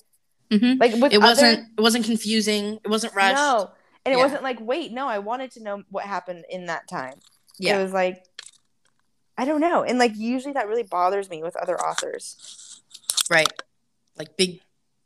[0.51, 0.79] Mhm.
[0.81, 3.71] Like with it wasn't it wasn't confusing it wasn't rushed no,
[4.05, 4.25] and it Yeah.
[4.25, 7.15] wasn't like wait, no, I wanted to know what happened in that time.
[7.59, 8.25] yeah It was like
[9.39, 12.81] I don't know, and like usually that really bothers me with other authors.
[13.31, 13.49] right
[14.19, 14.61] like big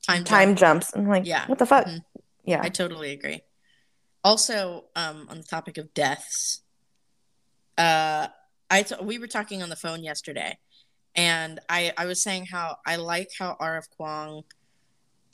[0.06, 0.58] time Time jump.
[0.58, 0.96] jumps.
[0.96, 1.46] I'm like, Yeah.
[1.46, 1.86] what the fuck?
[1.86, 2.04] Mhm.
[2.44, 3.42] Yeah, I totally agree.
[4.24, 6.62] Also, um, on the topic of deaths,
[7.78, 8.28] uh,
[8.70, 10.58] I t- we were talking on the phone yesterday,
[11.14, 13.86] and I I was saying how I like how R.F.
[13.98, 14.44] Kuang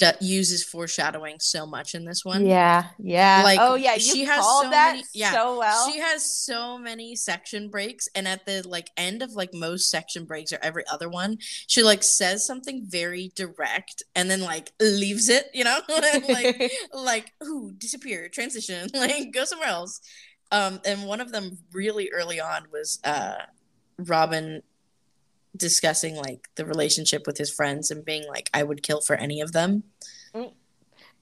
[0.02, 2.44] d- uses foreshadowing so much in this one.
[2.46, 3.42] yeah, yeah.
[3.44, 5.90] Like, oh yeah, you she has so that many- yeah, so well.
[5.90, 10.24] She has so many section breaks, and at the like end of like most section
[10.24, 15.28] breaks or every other one, she like says something very direct and then like leaves
[15.28, 15.80] it, you know,
[16.28, 20.00] like like ooh disappear transition like go somewhere else
[20.50, 23.34] um and one of them really early on was uh
[23.98, 24.62] robin
[25.56, 29.40] discussing like the relationship with his friends and being like i would kill for any
[29.40, 29.82] of them
[30.34, 30.50] Mm.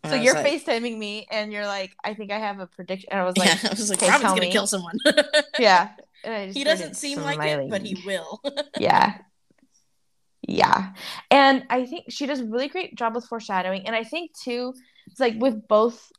[0.08, 3.08] So you're like- FaceTiming me, and you're like, I think I have a prediction.
[3.10, 4.96] And I was like, yeah i was like "Okay, robin's gonna me." kill someone
[5.58, 5.90] yeah.
[6.24, 8.40] And I just he doesn't seem like it but he will
[8.78, 9.18] yeah
[10.48, 10.92] yeah
[11.30, 14.74] and i think she does a really great job with foreshadowing and i think too
[15.06, 16.10] it's like with both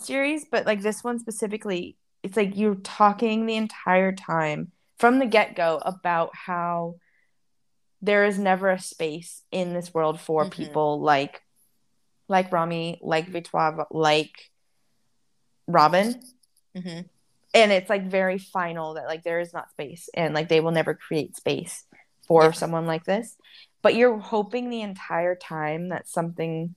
[0.00, 5.26] series but like this one specifically it's like you're talking the entire time from the
[5.26, 6.96] get-go about how
[8.06, 10.50] there is never a space in this world for Mhm.
[10.52, 11.42] people like
[12.28, 14.50] like rami like victoire like
[15.66, 16.22] robin
[16.76, 17.06] Mm-hmm.
[17.54, 20.72] and it's like very final that like there is not space and like they will
[20.72, 21.84] never create space
[22.28, 22.50] for Yeah.
[22.52, 23.36] someone like this
[23.82, 26.74] but you're hoping the entire time that something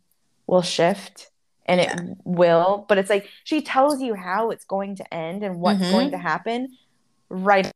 [0.47, 1.31] will shift
[1.65, 1.99] and Yeah.
[1.99, 5.81] it will but it's like she tells you how it's going to end and what's
[5.81, 5.91] Mhm.
[5.91, 6.77] going to happen
[7.29, 7.69] right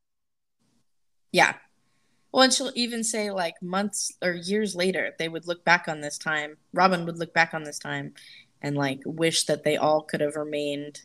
[1.34, 1.56] yeah
[2.34, 6.02] well and she'll even say like months or years later they would look back on
[6.02, 8.14] this time robin would look back on this time
[8.62, 11.02] and like wish that they all could have remained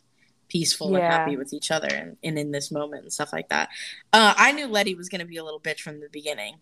[0.49, 3.69] peaceful and happy with each other and, and in this moment and stuff like that.
[4.15, 6.55] Uh, i knew letty was going to be a little bitch from the beginning.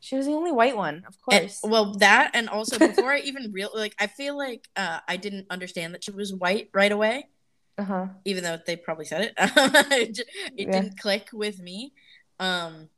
[0.00, 1.60] She was the only white one of and, course.
[1.62, 5.46] well that and also before i even real like i feel like uh, i didn't
[5.50, 7.28] understand that she was white right away.
[7.78, 8.06] Uh-huh.
[8.24, 9.34] Even though they probably said it.
[9.38, 10.18] It
[10.56, 10.70] it Yeah.
[10.80, 11.92] didn't click with me.
[12.40, 12.88] Um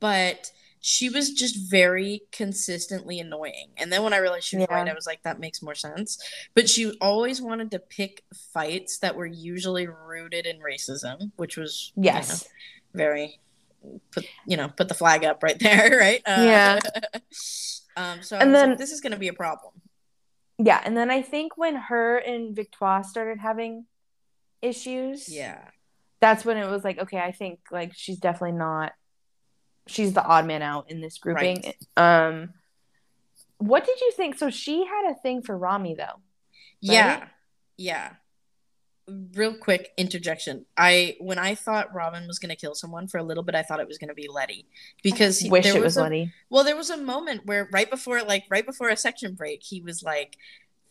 [0.00, 0.50] but
[0.82, 3.68] she was just very consistently annoying.
[3.76, 4.78] And then when i realized she was Yeah.
[4.78, 6.18] white i was like that makes more sense.
[6.54, 8.22] But she always wanted to pick
[8.54, 12.48] fights that were usually rooted in racism which was you know, yes.
[12.94, 13.38] very
[14.12, 16.22] put you know put the flag up right there right?
[16.26, 16.78] Uh, Yeah.
[17.96, 19.74] um so And then- like, this is going to be a problem.
[20.58, 23.86] Yeah and then i think when her and victoire started having
[24.62, 25.58] issues yeah.
[26.20, 28.92] that's when it was like okay i think like she's definitely not
[29.90, 32.50] she's the odd man out in this grouping um
[33.58, 36.20] what did you think so she had a thing for rami though
[36.80, 37.18] Yeah.
[37.20, 37.28] Right?
[37.76, 38.10] Yeah.
[39.34, 40.64] real quick interjection.
[40.76, 43.80] I when I thought Robin was gonna kill someone for a little bit, I thought
[43.80, 44.66] it was gonna be Letty
[45.02, 46.32] because he, Wish it was a, Letty.
[46.50, 49.80] Well, there was a moment where right before like right before a section break, he
[49.80, 50.36] was like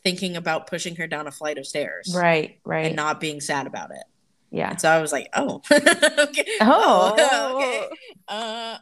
[0.03, 2.87] thinking about pushing her down a flight of stairs, Right, right.
[2.87, 4.03] and not being sad about it.
[4.51, 4.71] yeah.
[4.71, 7.55] And so I was like, oh, okay, Oh.
[7.57, 7.87] okay.
[8.27, 8.77] Uh,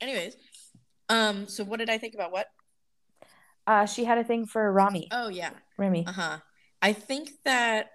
[0.00, 0.36] anyways,
[1.08, 2.46] um, so what did I think about what?
[3.66, 5.08] Uh, she had a thing for Rami.
[5.12, 6.04] Oh yeah, Rami.
[6.06, 6.38] Uh huh.
[6.82, 7.90] I think that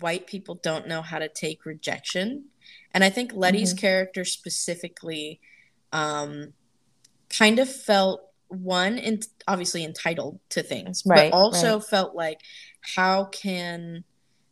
[0.00, 2.46] white people don't know how to take rejection.
[2.92, 3.78] And I think Letty's Mhm.
[3.78, 5.40] character specifically
[5.92, 6.54] um,
[7.28, 11.84] kind of felt one, in, obviously entitled to things, Right, but also right.
[11.84, 12.40] felt like,
[12.80, 14.04] how can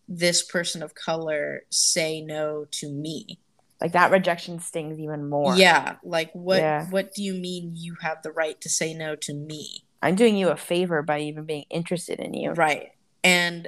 [0.07, 3.41] this person of color say no to me?
[3.83, 5.57] Like that rejection stings even more.
[5.57, 6.59] Yeah, like what?
[6.59, 6.87] Yeah.
[6.91, 9.83] What do you mean you have the right to say no to me?
[10.01, 12.53] I'm doing you a favor by even being interested in you.
[12.53, 12.93] Right.
[13.25, 13.67] And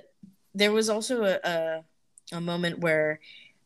[0.54, 1.84] there was also a, a
[2.30, 3.18] a moment where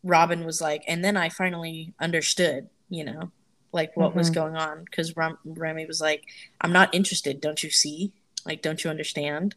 [0.02, 3.30] Robin was like, and then I finally understood, you know,
[3.72, 4.34] like what was Mhm.
[4.34, 6.24] going on because Rami was like,
[6.62, 7.42] I'm not interested.
[7.42, 8.14] Don't you see?
[8.46, 9.54] Like, don't you understand?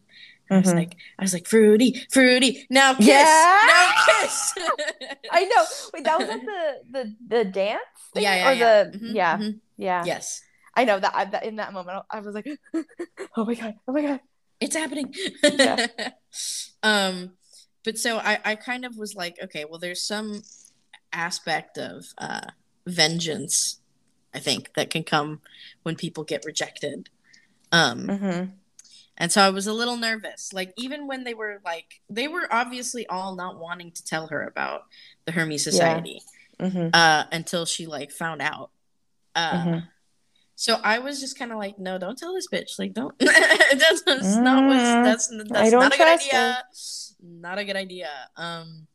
[0.52, 0.76] I was Mhm.
[0.76, 2.68] like, I was like, fruity, fruity.
[2.70, 3.60] Now kiss, Yeah.
[3.68, 4.54] now kiss.
[5.32, 5.66] I know.
[5.94, 6.62] Wait, that was at the
[6.92, 7.80] the the dance
[8.14, 8.24] thing?
[8.24, 8.84] yeah, yeah, or yeah.
[8.84, 9.60] the Mhm, yeah mhm.
[9.78, 10.04] yeah.
[10.06, 10.42] Yes,
[10.76, 12.48] I know that, I, that in that moment I was like,
[13.38, 14.20] oh my god, oh my god.
[14.60, 15.14] it's happening.
[15.44, 15.88] Yeah.
[16.84, 17.32] um,
[17.84, 20.44] but so I, I kind of was like, okay, well, there's some
[21.14, 22.42] aspect of uh,
[22.86, 23.80] vengeance,
[24.36, 25.42] I think, that can come
[25.84, 27.10] when people get rejected.
[27.72, 28.44] Um, hmm
[29.22, 30.52] and so I was a little nervous.
[30.52, 34.44] Like, even when they were like, they were obviously all not wanting to tell her
[34.44, 34.82] about
[35.26, 36.22] the Hermes Society
[36.60, 38.70] hmm uh, until she like found out.
[39.36, 39.88] Uh, Mhm.
[40.56, 42.78] So I was just kind of like, no, don't tell this bitch.
[42.78, 43.18] Like, don't.
[43.18, 44.84] that's, that's not what's.
[44.84, 46.64] Mm, That's that's don't a good idea.
[47.24, 48.10] Not a good idea.
[48.38, 48.86] Um.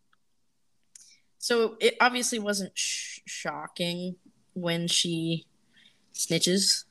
[1.38, 4.16] So it obviously wasn't sh- shocking
[4.54, 5.46] when she
[6.14, 6.84] snitches,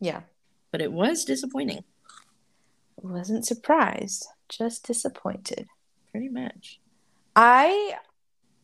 [0.00, 0.22] Yeah.
[0.70, 1.84] but it was disappointing,
[3.04, 5.66] Wasn't surprised, just disappointed.
[6.10, 6.80] pretty much.
[7.36, 7.94] I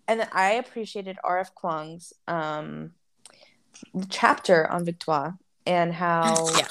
[0.09, 1.55] and I appreciated R.F.
[1.55, 2.93] Kuang's um
[4.09, 6.67] chapter on Victoire and how Yeah.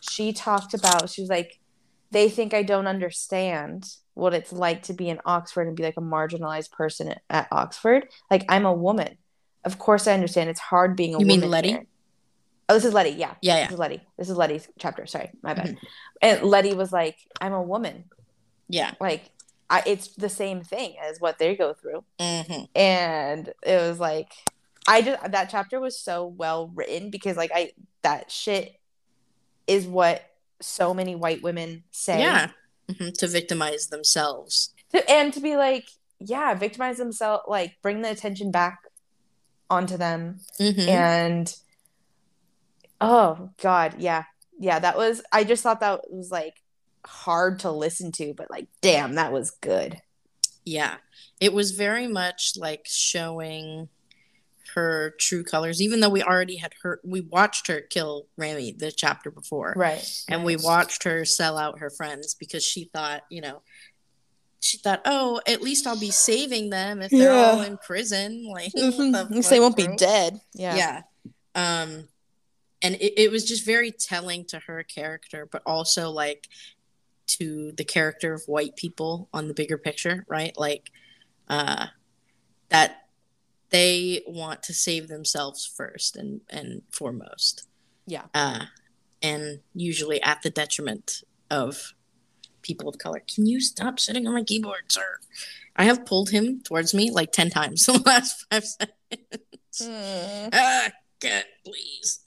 [0.00, 1.58] she talked about she was like
[2.10, 5.96] they think I don't understand what it's like to be in Oxford and be like
[5.98, 8.08] a marginalized person at, at Oxford.
[8.30, 9.18] Like I'm a woman.
[9.64, 11.40] Of course I understand it's hard being a You mean.
[11.42, 11.68] Letty?
[11.70, 11.86] here.
[12.68, 13.10] Oh, this is Letty.
[13.10, 13.34] Yeah.
[13.42, 13.64] Yeah, yeah.
[13.66, 14.00] This is Letty.
[14.18, 15.06] This is Letty's chapter.
[15.06, 15.66] Sorry, my bad.
[15.66, 15.78] Mhm.
[16.22, 18.04] And Letty was like, "I'm a woman.
[18.68, 18.92] yeah.
[19.00, 19.30] Like,
[19.70, 24.32] I, it's the same thing as what they go through." hmm and it was like
[24.88, 28.78] i just that chapter was so well written because like i that shit
[29.66, 30.22] is what
[30.60, 32.48] so many white women say Yeah.
[32.96, 34.72] hmm To victimize themselves.
[34.92, 35.88] To- and to be like
[36.20, 38.78] yeah victimize themselves like bring the attention back
[39.68, 41.54] onto them hmm and
[43.00, 44.24] oh god yeah
[44.58, 46.54] yeah that was i just thought that was like
[47.04, 50.00] hard to listen to but like damn that was good
[50.64, 50.96] Yeah.
[51.38, 53.88] It was very much like showing
[54.74, 58.90] her true colors, even though we already had her, we watched her kill Rami the
[58.90, 59.74] chapter before.
[59.76, 63.62] right And we watched her sell out her friends because she thought, you know,
[64.60, 68.48] she thought, oh, at least I'll be saving them if they're all in prison.
[68.52, 69.12] Like, Mhm.
[69.12, 70.74] the At least they won't be dead yeah
[71.54, 71.82] Yeah.
[71.82, 72.08] Um,
[72.82, 76.48] and it, it was just very telling to her character, but also like
[77.26, 80.56] to the character of white people on the bigger picture, right?
[80.56, 80.90] Like,
[81.48, 81.86] uh,
[82.68, 83.08] that
[83.70, 87.66] they want to save themselves first and, and foremost.
[88.06, 88.22] Yeah.
[88.34, 88.66] Uh,
[89.22, 91.94] and usually at the detriment of
[92.62, 93.22] people of color.
[93.32, 95.18] Can you stop sitting on my keyboard, sir?
[95.76, 99.82] I have pulled him towards me like 10 times in the last five seconds.
[99.82, 100.50] Mm.
[100.52, 102.20] Ah, please, please.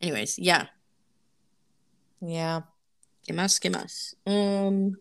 [0.00, 0.66] Anyways, yeah,
[2.20, 2.62] Yeah.
[3.22, 4.14] que más, que más.
[4.26, 4.96] Um,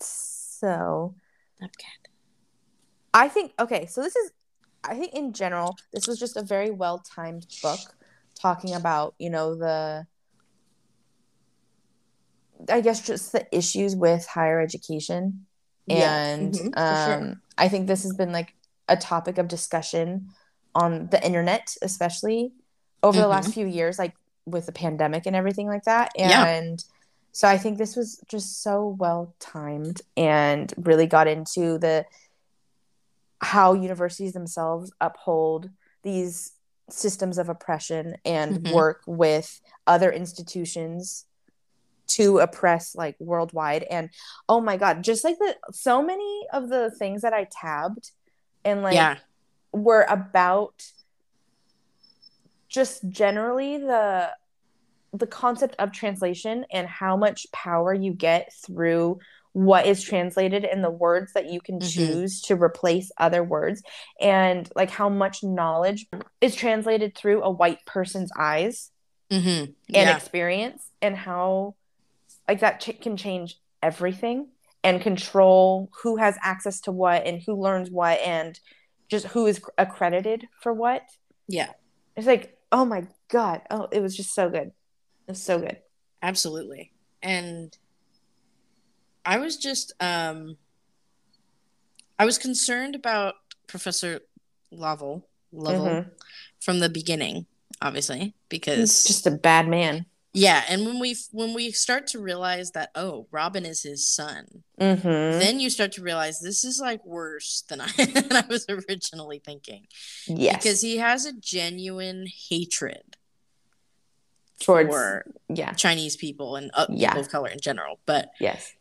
[0.00, 1.14] So
[1.58, 2.08] Bobcat.
[3.12, 4.32] I think okay, so this is
[4.84, 7.80] I think in general, this was just a very well timed book
[8.40, 10.06] talking about, you know, the
[12.68, 15.46] I guess just the issues with higher education.
[15.86, 17.34] Yeah, And mhm, um sure.
[17.58, 18.54] I think this has been like
[18.88, 20.28] a topic of discussion
[20.74, 22.52] on the internet, especially
[23.02, 24.14] over the last few years, like
[24.46, 26.12] with the pandemic and everything like that.
[26.16, 26.44] Yeah.
[26.46, 26.82] And
[27.32, 32.04] so I think this was just so well timed and really got into the
[33.40, 35.70] how universities themselves uphold
[36.02, 36.52] these
[36.90, 38.74] systems of oppression and Mhm.
[38.74, 41.24] work with other institutions
[42.08, 44.10] to oppress like worldwide and
[44.48, 48.10] oh my god just like the so many of the things that i tabbed
[48.64, 49.16] and like yeah.
[49.72, 50.90] were about
[52.70, 54.30] just generally the
[55.12, 59.18] the concept of translation and how much power you get through
[59.52, 61.92] what is translated and the words that you can Mhm.
[61.92, 63.82] choose to replace other words
[64.20, 66.06] and like how much knowledge
[66.40, 68.92] is translated through a white person's eyes
[69.32, 69.48] Mm-hmm.
[69.48, 70.16] and Yeah.
[70.16, 71.74] experience and how
[72.48, 74.48] like that ch- can change everything
[74.84, 78.58] and control who has access to what and who learns what and
[79.08, 81.02] just who is accredited for what
[81.48, 81.72] yeah.
[82.16, 84.68] it's like oh my god oh it was just so good
[85.26, 85.78] it was so good
[86.22, 86.92] Absolutely.
[87.22, 87.74] And
[89.24, 90.56] I was just um
[92.18, 94.20] I was concerned about Professor
[94.70, 96.10] Lovell Lovell Mhm.
[96.60, 97.46] from the beginning,
[97.80, 102.18] obviously, he's because just a bad man yeah, and when we when we start to
[102.20, 105.02] realize that oh, Robin is his son, mm-hmm.
[105.38, 109.40] then you start to realize this is like worse than I than I was originally
[109.44, 109.86] thinking.
[110.28, 113.16] yes Because he has a genuine hatred
[114.60, 117.08] towards for yeah Chinese people and uh, Yeah.
[117.10, 117.98] people of color in general.
[118.06, 118.72] But yes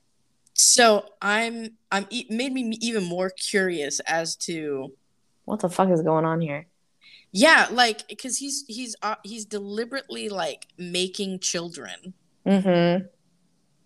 [0.54, 4.92] so I'm I'm e- made me even more curious as to
[5.46, 6.68] what the fuck is going on here
[7.32, 12.14] yeah, like because he's he's uh, he's deliberately like making children
[12.46, 13.06] mm-hmm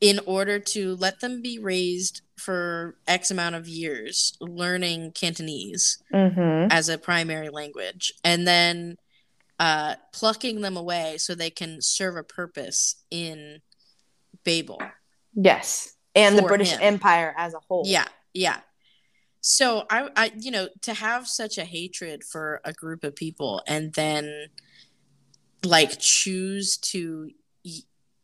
[0.01, 6.67] in order to let them be raised for X amount of years learning Cantonese mm-hmm
[6.71, 8.97] as a primary language and then
[9.59, 13.61] uh, plucking them away so they can serve a purpose in
[14.43, 14.81] Babel.
[15.33, 16.79] yes and the british him.
[16.81, 18.59] empire as a whole Yeah, yeah.
[19.45, 23.61] So I, I, you know, to have such a hatred for a group of people
[23.67, 24.45] and then
[25.65, 27.29] like choose to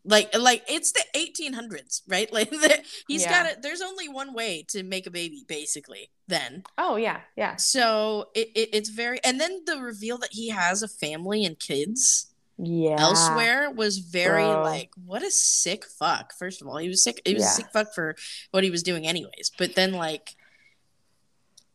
[0.05, 3.43] like like it's the 1800s right like the, he's Yeah.
[3.43, 7.57] got it there's only one way to make a baby basically then oh yeah yeah
[7.57, 11.59] so it, it it's very and then the reveal that he has a family and
[11.59, 12.27] kids
[12.57, 14.63] yeah elsewhere was very Bro.
[14.63, 17.49] like what a sick fuck first of all he was sick he was Yeah.
[17.49, 18.15] a sick fuck for
[18.51, 20.35] what he was doing anyways but then like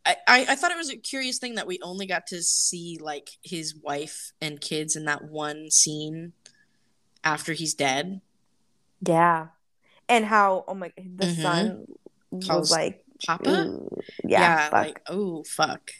[0.07, 0.17] I,
[0.51, 3.75] I thought it was a curious thing that we only got to see like his
[3.75, 6.33] wife and kids in that one scene
[7.23, 8.21] after he's dead
[9.01, 9.49] Yeah.
[10.09, 11.43] And how oh my the Mhm.
[11.43, 11.87] son
[12.31, 13.88] was Calls like papa ooh,
[14.25, 14.73] yeah, fuck.
[14.73, 15.90] like oh fuck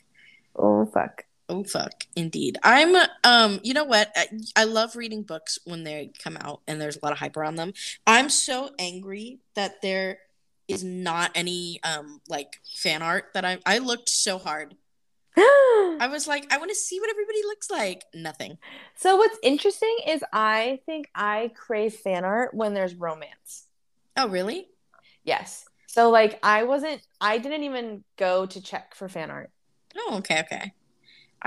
[0.57, 1.25] oh fuck.
[1.47, 2.57] Oh fuck, indeed.
[2.63, 4.11] I'm um you know what?
[4.17, 7.37] I, I love reading books when they come out and there's a lot of hype
[7.37, 7.73] around them.
[8.07, 10.19] I'm so angry that there
[10.69, 14.75] is not any um like fan art that I I looked so hard.
[15.37, 18.05] I was like I want to see what everybody looks like.
[18.15, 18.59] Nothing.
[18.97, 23.67] so what's interesting is I think I crave fan art when there's romance.
[24.17, 24.69] Oh, really?
[25.25, 25.65] Yes.
[25.87, 29.51] So like I wasn't I didn't even go to check for fan art.
[29.97, 30.73] Oh, okay, okay.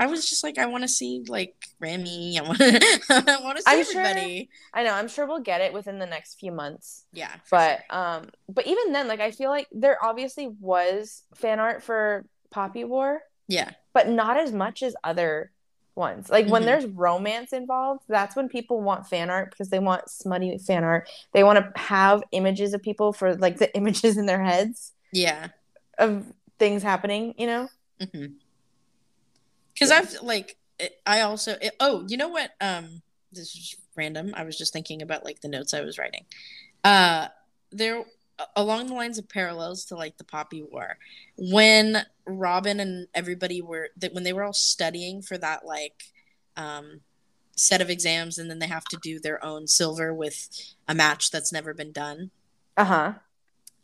[0.00, 2.38] I was just like I want to see like Remy.
[2.38, 2.66] I want to
[3.10, 4.48] I want to see I'm sure- everybody.
[4.72, 7.04] I know, I'm sure we'll get it within the next few months.
[7.12, 7.32] Yeah.
[7.50, 7.98] But sure.
[7.98, 12.84] um but even then like I feel like there obviously was fan art for Poppy
[12.84, 13.72] War, yeah.
[13.92, 15.50] but not as much as other
[15.94, 16.30] ones.
[16.30, 16.66] Like when Mhm.
[16.66, 21.08] there's romance involved, that's when people want fan art because they want smutty fan art.
[21.32, 25.48] They want to have images of people for like the images in their heads Yeah.
[25.98, 26.24] of
[26.60, 27.68] things happening, you know?
[28.00, 28.34] Mm-hmm.
[29.78, 30.56] Because I've like
[31.06, 34.32] I also it, oh you know what um this is random.
[34.34, 36.24] I was just thinking about like the notes I was writing.
[36.84, 37.28] Uh
[37.70, 38.04] there
[38.54, 40.96] along the lines of parallels to like the Poppy War
[41.36, 46.04] when Robin and everybody were that when they were all studying for that like
[46.56, 47.00] um
[47.56, 50.48] set of exams and then they have to do their own silver with
[50.86, 52.30] a match that's never been done.
[52.76, 53.14] Uh-huh.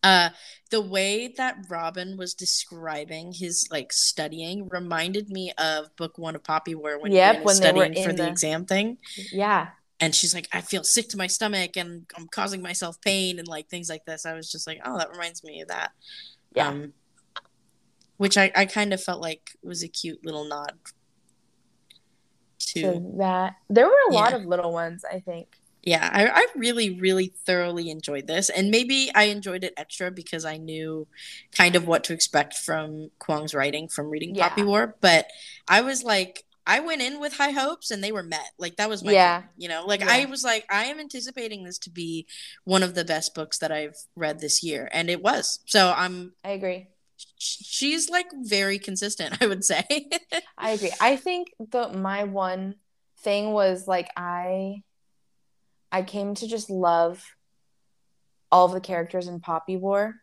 [0.05, 0.29] Uh
[0.71, 6.43] the way that robin was describing his like studying reminded me of book one of
[6.45, 8.99] poppy war when Yep, when they were studying for the the- exam thing
[9.33, 9.69] Yeah.
[10.01, 13.49] and she's like i feel sick to my stomach and i'm causing myself pain and
[13.49, 15.91] like things like this i was just like oh that reminds me of that
[16.55, 16.69] Yeah.
[16.69, 16.93] um
[18.17, 20.73] which i i kind of felt like was a cute little nod
[22.59, 24.39] to So that there were a lot Yeah.
[24.39, 25.49] of little ones, I think.
[25.87, 30.45] Yeah I, I really really thoroughly enjoyed this and maybe i enjoyed it extra because
[30.45, 31.07] i knew
[31.53, 35.27] kind of what to expect from Kuang's writing from reading poppy war but
[35.69, 38.89] i was like i went in with high hopes and they were met like that
[38.89, 39.43] was my Yeah.
[39.59, 40.09] you know like Yeah.
[40.11, 42.27] i was like i am anticipating this to be
[42.65, 46.33] one of the best books that i've read this year and it was so i'm
[46.43, 46.89] I agree.
[47.39, 49.85] she's like very consistent i would say
[50.57, 50.93] I agree.
[51.01, 52.77] I think the my one
[53.19, 54.83] thing was like I
[55.95, 57.25] I came to just love
[58.51, 60.17] all of the characters in Poppy War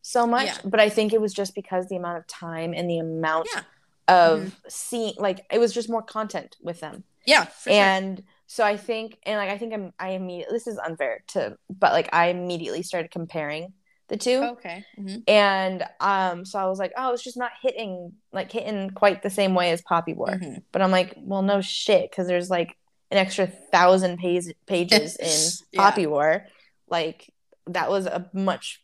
[0.00, 0.58] so much, Yeah.
[0.64, 3.62] but I think it was just because the amount of time and the amount Yeah.
[4.08, 4.52] of Mhm.
[4.70, 7.04] seeing like it was just more content with them.
[7.26, 7.78] Yeah, for sure.
[7.80, 11.56] and so I think and like I think I'm I immediately this is unfair to
[11.70, 13.72] but like I immediately started comparing
[14.08, 14.40] the two.
[14.54, 14.84] Okay.
[14.98, 15.22] Mhm.
[15.28, 19.30] And um so I was like, oh, it's just not hitting like hitting quite the
[19.30, 20.28] same way as Poppy War.
[20.28, 20.62] Mhm.
[20.72, 22.76] But I'm like, well, no shit, because there's like
[23.12, 25.82] an extra thousand page- pages in Yeah.
[25.82, 26.46] Poppy War.
[26.88, 27.32] Like
[27.66, 28.80] that was a much,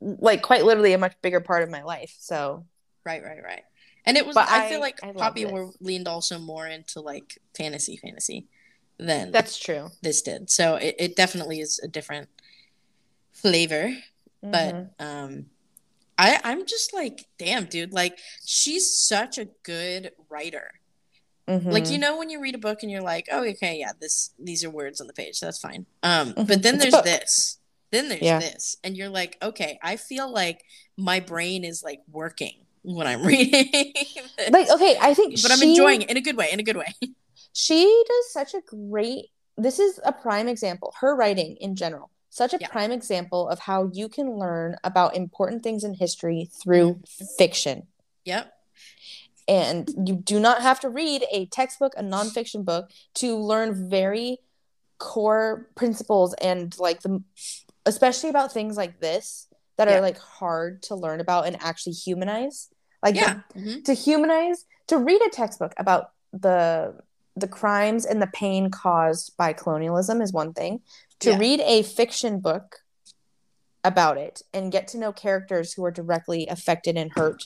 [0.00, 2.14] like quite literally a much bigger part of my life.
[2.18, 2.66] So
[3.04, 3.62] Right, right, right.
[4.04, 4.34] And it was.
[4.34, 8.46] But I, I- feel like I Poppy War leaned also more into like fantasy, fantasy
[8.98, 9.90] than that's true.
[10.02, 10.50] this did.
[10.50, 12.28] So it, it definitely is a different
[13.32, 13.92] flavor.
[14.42, 14.90] But Mhm.
[15.00, 15.46] um,
[16.18, 17.92] I I'm just like, damn, dude.
[17.92, 20.70] Like she's such a good writer.
[21.48, 21.92] Like Mhm.
[21.92, 24.64] you know when you read a book and you're like, oh, okay, yeah, this these
[24.64, 25.38] are words on the page.
[25.40, 25.86] That's fine.
[26.02, 26.46] Um, Mhm.
[26.48, 27.58] but then It's there's this.
[27.92, 28.40] Then there's Yeah.
[28.40, 30.64] this, and you're like, okay, I feel like
[30.96, 33.70] my brain is like working when I'm reading.
[33.72, 34.50] this.
[34.50, 36.50] like okay, I think, but I'm enjoying it in a good way.
[36.52, 36.94] In a good way.
[37.52, 39.26] She does such a great.
[39.56, 40.92] This is a prime example.
[41.00, 42.68] Her writing in general, such a Yeah.
[42.68, 47.24] prime example of how you can learn about important things in history through Mm-hmm.
[47.38, 47.86] fiction.
[48.26, 48.52] Yep.
[49.48, 54.38] And you do not have to read a textbook a nonfiction book to learn very
[54.98, 57.22] core principles and like the
[57.84, 59.98] especially about things like this that Yeah.
[59.98, 62.68] are like hard to learn about and actually humanize
[63.02, 63.40] like the- Yeah.
[63.54, 63.84] Mhm.
[63.84, 66.94] to humanize to read a textbook about the
[67.38, 70.80] the crimes and the pain caused by colonialism is one thing
[71.20, 71.38] to Yeah.
[71.38, 72.80] read a fiction book
[73.84, 77.44] about it and get to know characters who are directly affected and hurt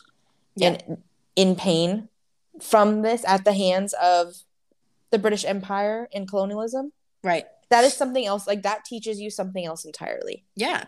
[0.55, 0.79] Yeah.
[0.87, 1.03] and
[1.41, 2.09] in pain
[2.61, 4.35] from this at the hands of
[5.11, 7.47] the British Empire and colonialism Right.
[7.71, 10.85] that is something else like that teaches you something else entirely Yeah.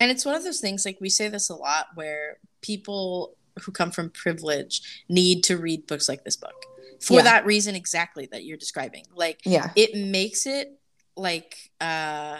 [0.00, 3.72] And it's one of those things like we say this a lot where people who
[3.72, 4.74] come from privilege
[5.08, 6.54] need to read books like this book
[7.00, 7.22] for Yeah.
[7.22, 9.04] that reason exactly that you're describing.
[9.14, 10.78] Like yeah it makes it
[11.16, 12.38] like uh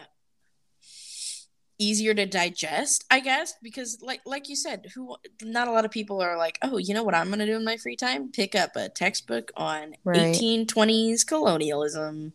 [1.79, 5.91] easier to digest i guess because like like you said who not a lot of
[5.91, 8.55] people are like oh you know what i'm gonna do in my free time pick
[8.55, 10.35] up a textbook on Right.
[10.35, 12.33] 1820s colonialism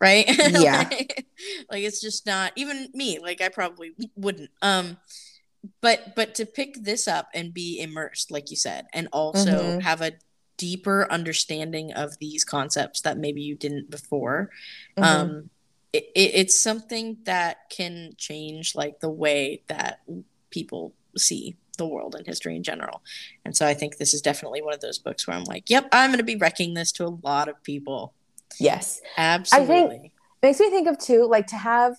[0.00, 0.84] right Yeah.
[0.90, 1.26] like,
[1.70, 4.96] like, it's just not even me like i probably wouldn't um
[5.80, 9.82] but but to pick this up and be immersed like you said and also Mhm.
[9.82, 10.12] have a
[10.56, 14.50] deeper understanding of these concepts that maybe you didn't before
[14.98, 15.04] Mhm.
[15.04, 15.50] um
[15.92, 20.00] it, it, it's something that can change like the way that
[20.50, 23.02] people see the world and history in general.
[23.44, 25.88] And so i think this is definitely one of those books where i'm like yep
[25.92, 28.14] i'm going to be wrecking this to a lot of people.
[28.58, 29.00] Yes.
[29.16, 30.06] Absolutely.
[30.06, 30.12] It
[30.42, 31.96] makes me think of too like to have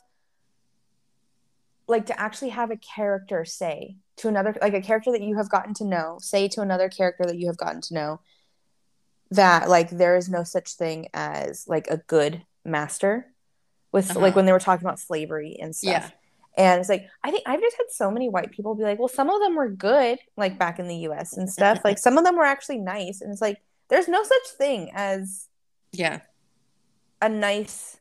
[1.88, 5.50] like to actually have a character say to another like a character that you have
[5.50, 8.20] gotten to know say to another character that you have gotten to know
[9.32, 13.28] that like there is no such thing as like a good master
[13.92, 14.20] with Uh-huh.
[14.20, 16.12] like when they were talking about slavery and stuff.
[16.58, 16.64] Yeah.
[16.64, 19.08] and it's like i think i've just had so many white people be like well
[19.08, 21.80] some of them were good like back in the us and stuff.
[21.88, 23.22] Like some of them were actually nice.
[23.22, 23.58] And it's like
[23.90, 25.48] there's no such thing as
[25.92, 26.20] yeah.
[27.22, 27.98] a nice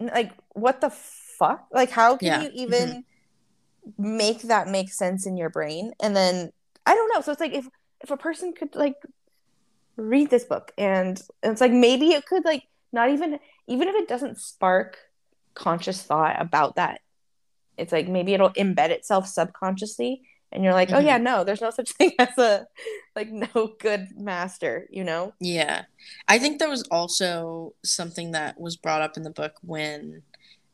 [0.00, 1.66] like what the fuck?
[1.72, 2.42] Like how can Yeah.
[2.42, 3.04] you even
[3.98, 5.92] make that make sense in your brain?
[6.00, 6.50] And then
[6.86, 7.20] i don't know.
[7.22, 7.66] So it's like if
[8.00, 8.96] if a person could like
[9.96, 14.08] read this book and it's like maybe it could like not even even if it
[14.08, 14.98] doesn't spark
[15.54, 17.00] conscious thought about that
[17.76, 21.04] it's like maybe it'll embed itself subconsciously and you're like oh Mhm.
[21.06, 22.66] yeah no there's no such thing as a
[23.16, 25.84] like no good master you know Yeah.
[26.28, 30.22] I think there was also something that was brought up in the book when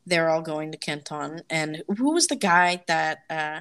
[0.07, 1.43] they're all going to Canton.
[1.51, 3.61] And who was the guy that uh,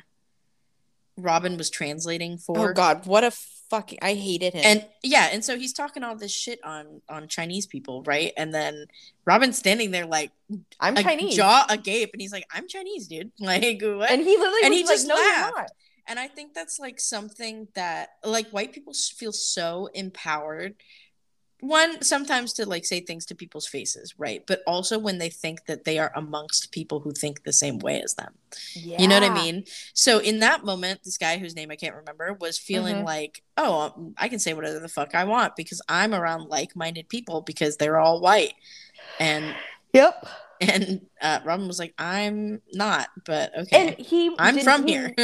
[1.18, 2.70] Robin was translating for?
[2.72, 3.32] oh god what a
[3.70, 7.28] fucking i hated him And yeah, and so he's talking all this shit on on
[7.28, 8.34] Chinese people, right?
[8.38, 8.86] And then
[9.26, 10.32] Robin's standing there like
[10.80, 14.12] i'm a chinese jaw agape, and he's like, "I'm Chinese, dude." Like what?
[14.12, 15.72] and he literally And was he like, just no, laughed.
[16.08, 20.76] And I think that's like something that like white people feel so empowered.
[21.62, 24.44] One sometimes to like say things to people's faces, right?
[24.48, 28.02] But also when they think that they are amongst people who think the same way
[28.02, 28.34] as them.
[28.76, 29.66] You know what I mean?
[29.94, 33.06] So in that moment, this guy whose name I can't remember was feeling Mhm.
[33.06, 37.10] like, "Oh, um, I can say whatever the fuck I want because I'm around like-minded
[37.10, 38.54] people because they're all white."
[39.20, 39.56] And
[39.94, 40.28] Yep.
[40.62, 45.16] and uh, Robin was like, "I'm not, but okay, And he I'm from he- here."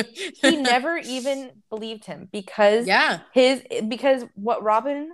[0.41, 5.11] he never even believed him because yeah, his because what Robin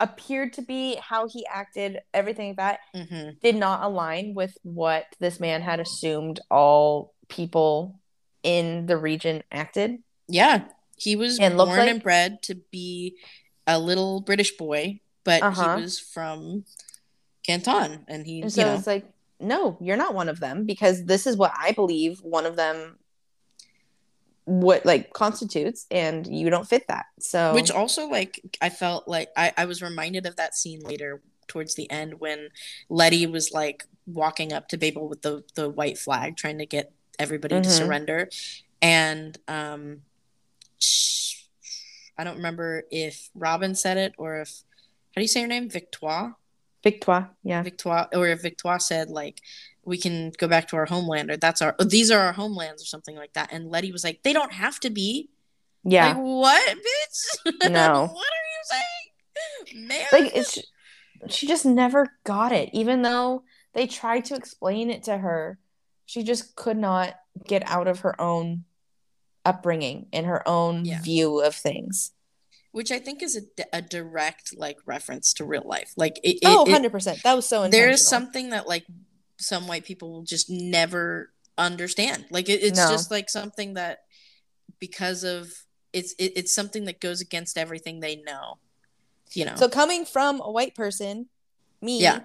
[0.00, 5.04] appeared to be how he acted everything like that hmm did not align with what
[5.20, 8.00] this man had assumed all people
[8.42, 9.98] in the region acted.
[10.26, 10.64] Yeah,
[10.96, 13.16] he was And born like- and bred to be
[13.66, 15.76] a little British boy, but Uh-huh.
[15.76, 16.64] he was from
[17.44, 19.06] Canton, and he, And so you know, it's like,
[19.40, 22.98] no, you're not one of them because this is what I believe one of them
[24.44, 27.06] what like constitutes and you don't fit that.
[27.20, 31.22] So which also like I felt like I, I was reminded of that scene later
[31.46, 32.48] towards the end when
[32.88, 36.92] Letty was like walking up to Babel with the the white flag, trying to get
[37.18, 37.72] everybody to Mhm.
[37.78, 38.28] surrender,
[38.80, 40.02] and um,
[42.18, 44.62] I don't remember if Robin said it or if
[45.14, 46.36] how do you say her name, Victoire.
[46.82, 47.62] Victoire, yeah.
[47.62, 49.40] Victoire or if Victoire said like
[49.90, 52.86] we can go back to our homeland or that's our these are our homelands or
[52.86, 53.52] something like that.
[53.52, 55.28] And Letty was like they don't have to be.
[55.82, 56.08] Yeah.
[56.08, 57.70] like what bitch?
[57.70, 58.06] No.
[58.06, 58.62] what are you
[59.74, 59.88] saying?
[59.88, 60.06] Man.
[60.12, 60.58] Like it's
[61.28, 62.70] she just never got it.
[62.72, 63.42] Even though
[63.74, 65.58] they tried to explain it to her
[66.06, 67.14] she just could not
[67.46, 68.64] get out of her own
[69.44, 71.00] upbringing and her own Yeah.
[71.02, 72.12] view of things.
[72.72, 75.92] Which I think is a, a direct like reference to real life.
[75.96, 77.70] Like it, it, oh 100% that was so intentional.
[77.88, 78.86] there's something that like
[79.40, 82.26] some white people will just never understand.
[82.30, 82.88] Like it, it's No.
[82.90, 84.00] just like something that
[84.78, 85.52] because of
[85.92, 88.58] it's it, it's something that goes against everything they know
[89.32, 89.54] you know?
[89.56, 91.26] So coming from a white person
[91.82, 92.20] me Yeah.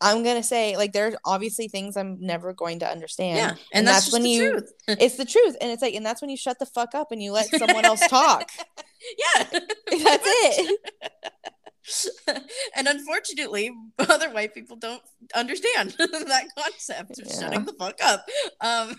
[0.00, 3.36] i'm gonna say like there's obviously things i'm never going to understand.
[3.38, 4.72] Yeah and, and that's, that's when the you- truth.
[5.00, 7.22] It's the truth and it's like and that's when you shut the fuck up and
[7.22, 8.50] you let someone else talk.
[9.18, 9.44] Yeah.
[9.50, 10.80] That's it
[12.76, 15.02] and unfortunately other white people don't
[15.34, 17.40] understand that concept of Yeah.
[17.40, 18.24] shutting the fuck up.
[18.60, 18.96] Um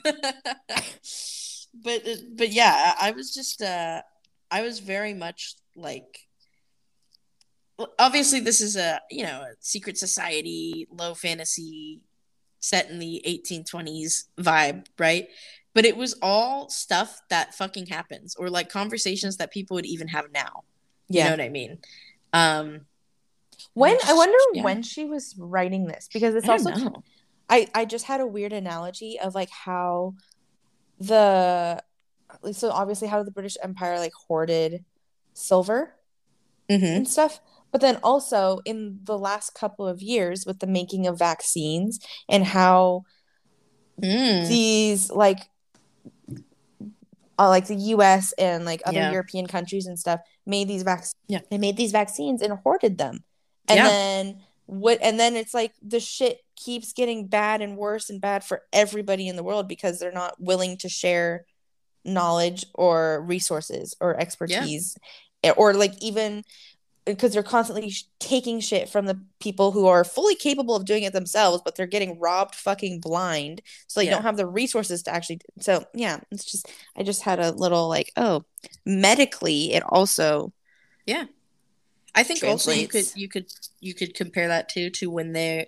[1.84, 2.02] but
[2.36, 4.02] but yeah i was just uh
[4.50, 6.28] i was very much like
[7.98, 12.02] obviously this is a you know a secret society low fantasy
[12.60, 15.28] set in the 1820s vibe right?
[15.76, 20.08] But it was all stuff that fucking happens or like conversations that people would even
[20.10, 20.64] have now.
[21.08, 21.78] You know what i mean
[22.34, 22.82] um
[23.74, 24.64] when i wonder Yeah.
[24.64, 27.04] when she was writing this because it's I also know.
[27.50, 30.14] I I just had a weird analogy of like how
[31.00, 31.82] the
[32.52, 34.86] so obviously how the British Empire like hoarded
[35.34, 35.96] silver
[36.70, 36.96] Mhm.
[36.98, 37.40] and stuff,
[37.72, 42.00] but then also in the last couple of years with the making of vaccines
[42.30, 43.04] and how
[44.02, 44.48] Mm.
[44.48, 45.50] these like
[47.40, 49.12] uh, like the US and like other Yeah.
[49.12, 50.20] European countries and stuff
[50.50, 51.40] made these vaccines Yeah.
[51.50, 53.24] they made these vaccines and hoarded them.
[53.68, 53.88] And Yeah.
[53.88, 58.44] then what and then it's like the shit keeps getting bad and worse and bad
[58.44, 61.46] for everybody in the world because they're not willing to share
[62.06, 64.98] knowledge or resources or expertise
[65.44, 66.44] Eh, or like even
[67.06, 71.04] because they're constantly sh- taking shit from the people who are fully capable of doing
[71.04, 74.14] it themselves but they're getting robbed fucking blind so they Yeah.
[74.14, 77.88] don't have the resources to actually so yeah it's just i just had a little
[77.90, 78.44] like oh
[78.86, 80.54] medically it also
[81.06, 81.26] yeah.
[82.16, 83.46] I think also you could you could
[83.80, 85.68] you could compare that too to when they're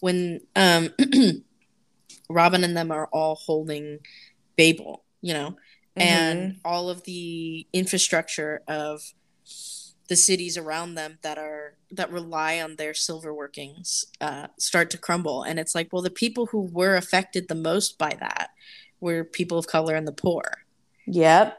[0.00, 0.90] when um
[2.30, 3.98] Robin and them are all holding
[4.56, 5.56] Babel, you know,
[5.96, 6.00] Mm-hmm.
[6.06, 9.02] and all of the infrastructure of
[10.08, 14.98] the cities around them that are that rely on their silver workings uh, start to
[14.98, 15.42] crumble.
[15.42, 18.50] And it's like well the people who were affected the most by that
[19.00, 20.42] were people of color and the poor.
[21.06, 21.56] Yep.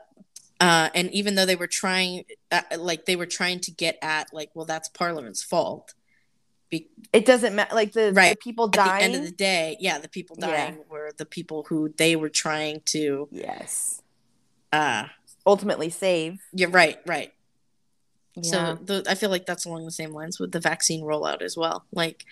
[0.59, 4.33] Uh, and even though they were trying uh, like they were trying to get at
[4.33, 5.93] like well that's parliament's fault.
[6.71, 8.39] It doesn't matter like the, the Right.
[8.39, 10.47] people dying at the end of the day yeah the people Yeah.
[10.47, 14.01] dying were the people who they were trying to yes.
[14.71, 15.05] uh
[15.47, 16.39] ultimately save.
[16.53, 17.31] Yeah right right
[18.35, 18.75] yeah.
[18.75, 21.57] so the, i feel like that's along the same lines with the vaccine rollout as
[21.57, 22.25] well like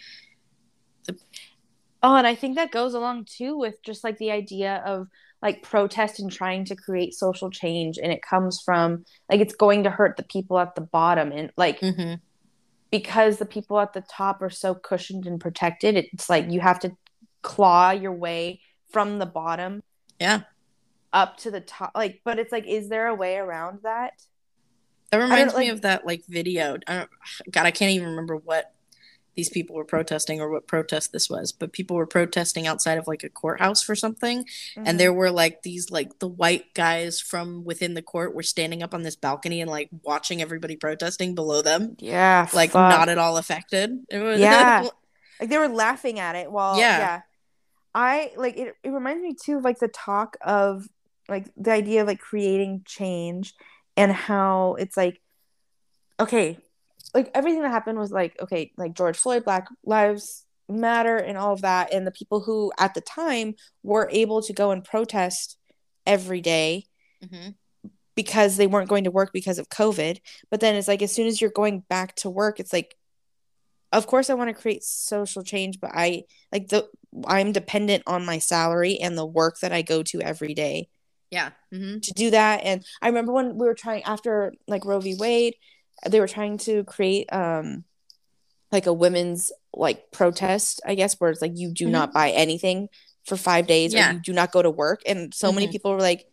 [2.03, 5.07] Oh, and I think that goes along too with just like the idea of
[5.41, 7.97] like protest and trying to create social change.
[7.97, 11.31] And it comes from like it's going to hurt the people at the bottom.
[11.31, 12.19] And like mhm.
[12.91, 16.79] because the people at the top are so cushioned and protected, it's like you have
[16.81, 16.95] to
[17.41, 19.83] claw your way from the bottom
[20.19, 20.41] yeah
[21.13, 21.91] up to the top.
[21.95, 24.13] Like, but it's like, is there a way around that?
[25.11, 27.09] That reminds me like- of that like video I don't,
[27.51, 28.73] god i can't even remember what
[29.35, 33.07] these people were protesting or what protest this was but people were protesting outside of
[33.07, 34.83] like a courthouse for something Mm-hmm.
[34.87, 38.81] and there were like these like the white guys from within the court were standing
[38.81, 42.89] up on this balcony and like watching everybody protesting below them yeah, like fuck.
[42.89, 44.87] not at all affected it was Yeah.
[45.39, 46.97] like they were laughing at it while Yeah.
[46.97, 47.21] yeah,
[47.93, 50.87] i like it, it reminds me too of like the talk of
[51.29, 53.53] like the idea of like creating change
[53.97, 55.19] and how it's like
[56.19, 56.57] okay
[57.13, 61.53] like everything that happened was like okay like george floyd black lives Matter and all
[61.53, 65.57] of that, and the people who at the time were able to go and protest
[66.05, 66.87] every day
[67.23, 67.55] Mhm.
[68.15, 70.19] because they weren't going to work because of COVID.
[70.51, 72.97] But then it's like as soon as you're going back to work, it's like,
[73.93, 76.89] of course I want to create social change, but I like the
[77.25, 80.89] I'm dependent on my salary and the work that I go to every day
[81.31, 81.51] Yeah.
[81.71, 82.61] hmm to do that.
[82.63, 85.15] And I remember when we were trying after like Roe v.
[85.15, 85.55] Wade,
[86.07, 87.83] they were trying to create um
[88.71, 91.91] like a women's like protest, I guess, where it's like you do Mhm.
[91.91, 92.89] not buy anything
[93.25, 94.09] for five days Yeah.
[94.09, 95.01] or you do not go to work.
[95.05, 95.71] And so many Mhm.
[95.71, 96.27] people were like,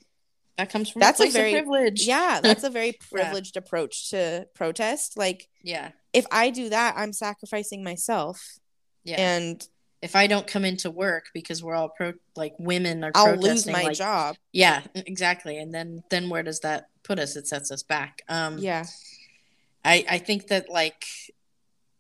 [0.56, 2.06] That comes from That's a very- of privilege.
[2.06, 5.16] yeah, that's a very privileged approach to protest.
[5.16, 5.90] Like Yeah.
[6.12, 8.58] if I do that, I'm sacrificing myself
[9.02, 9.16] Yeah.
[9.20, 9.68] and
[10.04, 13.66] if I don't come into work because we're all pro like women are I'll lose
[13.66, 14.36] my like, job.
[14.52, 15.56] Yeah, exactly.
[15.56, 17.36] And then then where does that put us?
[17.36, 18.20] It sets us back.
[18.28, 18.84] Um Yeah.
[19.82, 21.06] I I think that like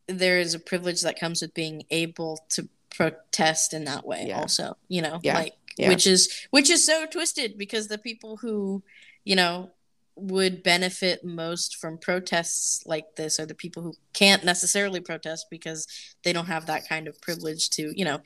[0.06, 4.38] there is a privilege that comes with being able to protest in that way Yeah.
[4.40, 5.38] also, you know, Yeah.
[5.38, 5.88] like Yeah.
[5.88, 8.82] which is which is so twisted because the people who,
[9.24, 9.70] you know,
[10.16, 15.86] would benefit most from protests like this are the people who can't necessarily protest because
[16.22, 18.20] they don't have that kind of privilege to, you know,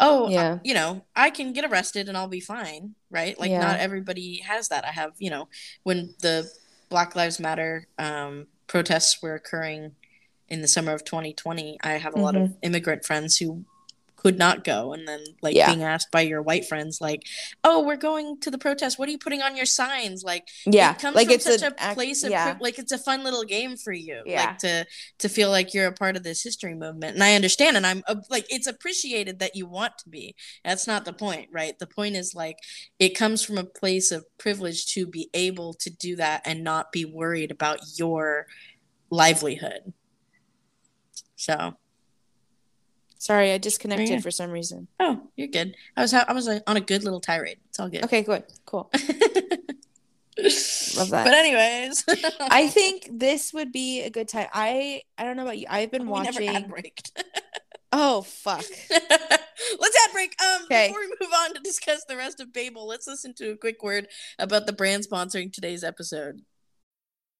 [0.00, 0.58] oh, Yeah.
[0.64, 3.38] you know, I can get arrested and I'll be fine, right?
[3.38, 3.60] Like Yeah.
[3.60, 4.84] not everybody has that.
[4.86, 5.48] I have, you know,
[5.82, 6.50] when the
[6.88, 9.92] Black Lives Matter um, protests were occurring
[10.48, 13.64] in the summer of 2020, I have a lot of immigrant friends who
[14.24, 15.66] could not go and then like Yeah.
[15.66, 17.24] being asked by your white friends like
[17.62, 20.92] oh we're going to the protest what are you putting on your signs like Yeah.
[20.92, 22.56] it comes like from it's such a, a, place of yeah.
[22.58, 24.46] like it's a fun little game for you Yeah.
[24.46, 24.86] like to
[25.18, 28.02] to feel like you're a part of this history movement and i understand and i'm
[28.08, 31.86] uh, like it's appreciated that you want to be that's not the point right the
[31.86, 32.56] point is like
[32.98, 36.92] it comes from a place of privilege to be able to do that and not
[36.92, 38.46] be worried about your
[39.10, 39.92] livelihood
[41.36, 41.74] so
[43.24, 44.20] Sorry, I disconnected Yeah.
[44.20, 44.86] for some reason.
[45.00, 47.80] oh you're good i was ha- i was uh, on a good little tirade it's
[47.80, 48.42] all good Okay, good.
[48.66, 48.90] Cool.
[50.96, 51.24] Love that.
[51.24, 52.04] but anyways
[52.40, 54.48] I think this would be a good time.
[54.52, 55.66] I I don't know about you.
[55.70, 56.68] I've been we never ad watching.
[56.68, 57.12] breaked
[57.96, 58.64] Oh fuck.
[58.90, 60.34] let's ad break.
[60.42, 60.88] Um, Okay.
[60.88, 63.82] before we move on to discuss the rest of Babel, let's listen to a quick
[63.84, 64.08] word
[64.38, 66.42] about the brand sponsoring today's episode.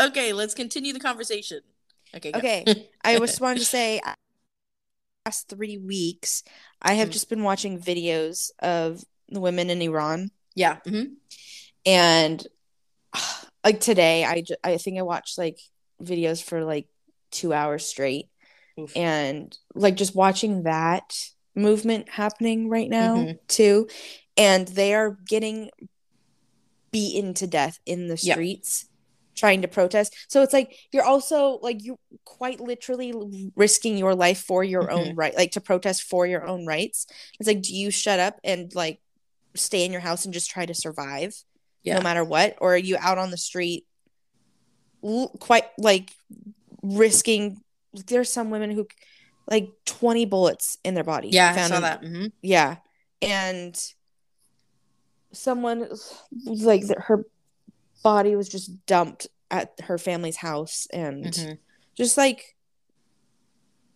[0.00, 1.60] Okay, let's continue the conversation.
[2.16, 2.32] Okay.
[2.32, 2.38] Go.
[2.38, 2.64] Okay.
[3.04, 4.00] I just wanted to say
[5.26, 6.42] last three weeks
[6.82, 7.12] I have Mm.
[7.12, 10.78] just been watching videos of the women in Iran Yeah.
[10.86, 11.12] mhm.
[11.84, 12.44] and
[13.64, 15.58] like today I ju- I think I watched like
[16.02, 16.88] videos for like
[17.32, 18.28] 2 hours straight
[18.78, 18.96] Oof.
[18.96, 21.16] and like just watching that
[21.54, 23.38] movement happening right now Mhm.
[23.46, 23.88] too
[24.38, 25.70] and they are getting
[26.90, 28.86] beaten to death in the streets
[29.40, 33.12] trying to protest so it's like you're also like you quite literally
[33.56, 34.98] risking your life for your Mm-hmm.
[35.10, 37.06] own right like to protest for your own rights
[37.38, 39.00] it's like do you shut up and like
[39.56, 41.32] stay in your house and just try to survive
[41.82, 41.96] Yeah.
[41.96, 43.86] no matter what or are you out on the street
[45.02, 46.10] l- quite like
[46.82, 47.60] risking
[48.06, 48.86] there's some women who
[49.50, 52.04] like 20 bullets in their body Yeah, I saw in- that.
[52.04, 52.76] hmm yeah
[53.22, 53.74] and
[55.32, 55.88] someone
[56.46, 57.24] like her
[58.02, 61.58] body was just dumped at her family's house and Mhm.
[61.96, 62.56] just like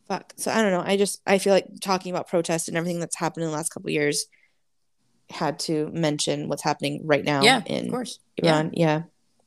[0.08, 3.00] fuck so i don't know i just i feel like talking about protest and everything
[3.00, 4.26] that's happened in the last couple of years
[5.30, 8.18] had to mention what's happening right now Yeah, in of course.
[8.36, 8.50] Yeah.
[8.52, 9.02] iran yeah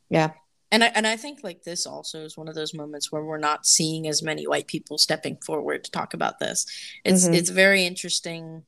[0.09, 0.31] yeah
[0.71, 3.37] And I, and I think like this also is one of those moments where we're
[3.37, 6.65] not seeing as many white people stepping forward to talk about this.
[7.05, 7.35] It's Mhm.
[7.35, 8.65] it's very interesting.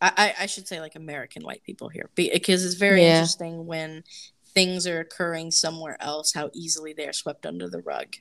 [0.00, 3.18] I, I, I should say like American white people here because it's very Yeah.
[3.20, 4.02] interesting when
[4.54, 8.16] things are occurring somewhere else how easily they are swept under the rug.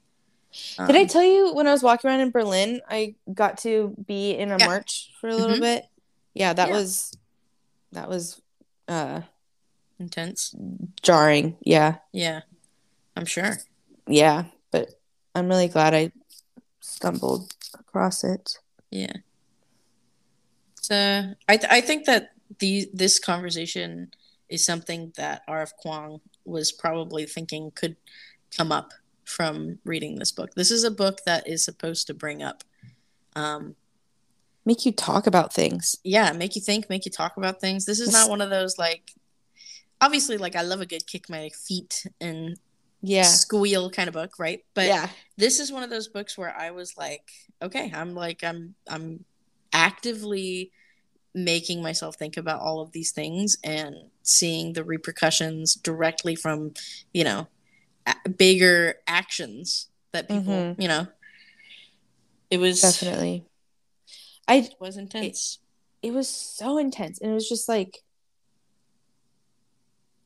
[0.87, 3.95] Did I Um, tell you when I was walking around in Berlin, I got to
[4.07, 4.65] be in a Yeah.
[4.65, 5.61] march for a little Mhm.
[5.61, 5.85] bit?
[6.33, 6.75] Yeah, that Yeah.
[6.75, 7.11] was
[7.91, 8.41] that was
[8.87, 9.21] uh
[9.99, 10.55] intense?
[11.03, 11.57] jarring.
[11.61, 11.97] Yeah.
[12.11, 12.41] Yeah,
[13.15, 13.57] I'm sure.
[14.07, 14.89] Yeah, but
[15.35, 16.11] I'm really glad I
[16.81, 18.57] stumbled across it.
[18.89, 19.13] Yeah.
[20.81, 24.11] So I th- I think that the this conversation
[24.49, 25.73] is something that R.F.
[25.83, 27.95] Kuang was probably thinking could
[28.55, 28.93] come up
[29.25, 30.49] from reading this book.
[30.55, 32.63] This is a book that is supposed to bring up
[33.35, 33.75] um,
[34.65, 35.95] make you talk about things.
[36.03, 37.85] yeah, make you think, make you talk about things.
[37.85, 39.11] This is not one of those like
[40.01, 42.57] obviously like I love a good kick my feet and
[43.01, 43.23] Yeah.
[43.23, 44.63] squeal kind of book, right?
[44.73, 45.09] But yeah.
[45.37, 47.29] this is one of those books where I was like,
[47.61, 49.25] okay, I'm like I'm I'm
[49.73, 50.71] actively
[51.35, 56.73] making myself think about all of these things and seeing the repercussions directly from,
[57.13, 57.47] you know,
[58.07, 60.81] a- bigger actions that people, Mhm.
[60.81, 61.07] you know.
[62.49, 63.45] It was Definitely.
[64.47, 65.59] I it was intense.
[66.01, 68.03] it was so intense and it was just like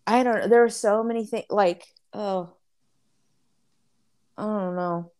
[0.07, 0.47] I don't know.
[0.47, 2.53] There were so many things like oh
[4.37, 5.11] I don't know.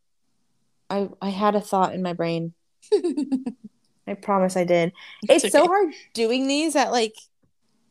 [0.90, 2.54] I I had a thought in my brain.
[4.08, 4.92] I promise I did.
[5.30, 7.16] It's, It's so hard doing these at like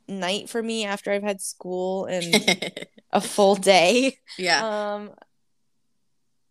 [0.09, 2.25] night for me after I've had school and
[3.13, 4.19] a full day.
[4.39, 4.95] yeah.
[4.95, 5.11] Um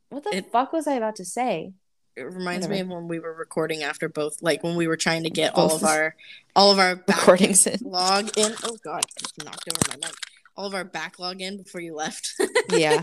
[0.10, 1.74] what the It- fuck was I about to say?
[2.18, 5.24] it reminds me of when we were recording after both like when we were trying
[5.24, 6.14] to get all of our
[6.58, 7.80] all of our Recordings in.
[7.84, 10.16] log in oh god I just knocked over my mic
[10.58, 12.34] all of our backlog in before you left
[12.70, 13.02] Yeah.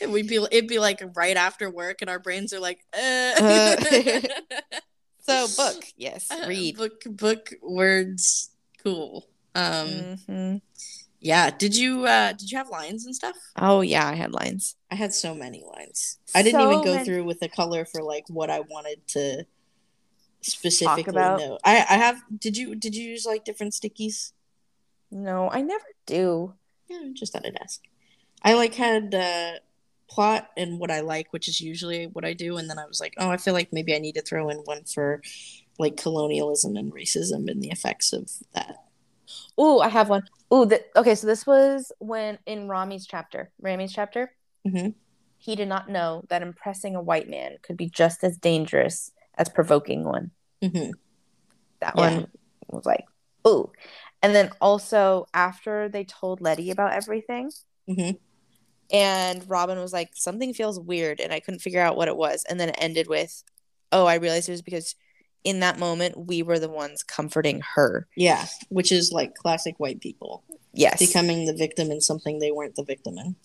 [0.00, 3.32] and we'd be it'd be like right after work and our brains are like uh,
[3.40, 4.20] Uh.
[5.28, 6.76] So book, yes, read.
[6.76, 8.50] book book words.
[8.82, 9.26] Cool.
[9.54, 9.88] Um
[10.28, 10.60] Mhm.
[11.20, 11.50] yeah.
[11.50, 13.36] Did you uh did you have lines and stuff?
[13.56, 14.76] Oh yeah, I had lines.
[14.90, 16.18] i had so many lines.
[16.34, 19.44] I didn't even go many- through with the color for like what i wanted to
[20.40, 21.58] specifically know.
[21.64, 24.32] I i have did you did you use like different stickies?
[25.10, 26.54] No, I never do.
[26.88, 27.80] yeah just thought i'd ask
[28.42, 29.52] i like had uh
[30.08, 33.00] plot and what i like which is usually what i do and then i was
[33.00, 35.20] like oh i feel like maybe i need to throw in one for
[35.78, 38.76] like colonialism and racism and the effects of that
[39.58, 40.22] Oh, I have one.
[40.50, 41.14] Oh, the, okay.
[41.14, 44.32] So this was when in Rami's chapter, Rami's chapter,
[44.66, 44.94] Mhm.
[45.36, 49.48] he did not know that impressing a white man could be just as dangerous as
[49.50, 50.30] provoking one.
[50.62, 50.92] hmm
[51.80, 52.14] That Yeah.
[52.16, 52.26] one
[52.68, 53.04] was like,
[53.44, 53.70] oh.
[54.22, 57.50] And then also after they told Letty about everything,
[57.88, 58.18] Mhm.
[58.92, 62.44] And Robin was like, something feels weird, and I couldn't figure out what it was.
[62.48, 63.42] And then it ended with,
[63.92, 64.94] oh, I realized it was because
[65.44, 68.06] in that moment we were the ones comforting her.
[68.16, 70.42] yeah which is like classic white people
[70.74, 70.98] Yes.
[70.98, 73.36] becoming the victim in something they weren't the victim in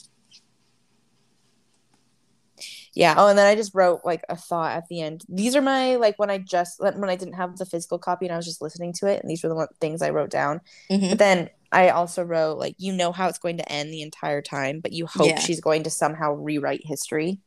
[2.96, 3.16] Yeah.
[3.18, 5.24] Oh, and then I just wrote like a thought at the end.
[5.28, 8.34] These are my like when I just when I didn't have the physical copy and
[8.34, 10.62] I was just listening to it, and these were the one, things I wrote down.
[10.92, 11.10] Mhm.
[11.10, 14.42] But then I also wrote like you know how it's going to end the entire
[14.42, 15.40] time, but you hope Yeah.
[15.40, 17.40] she's going to somehow rewrite history.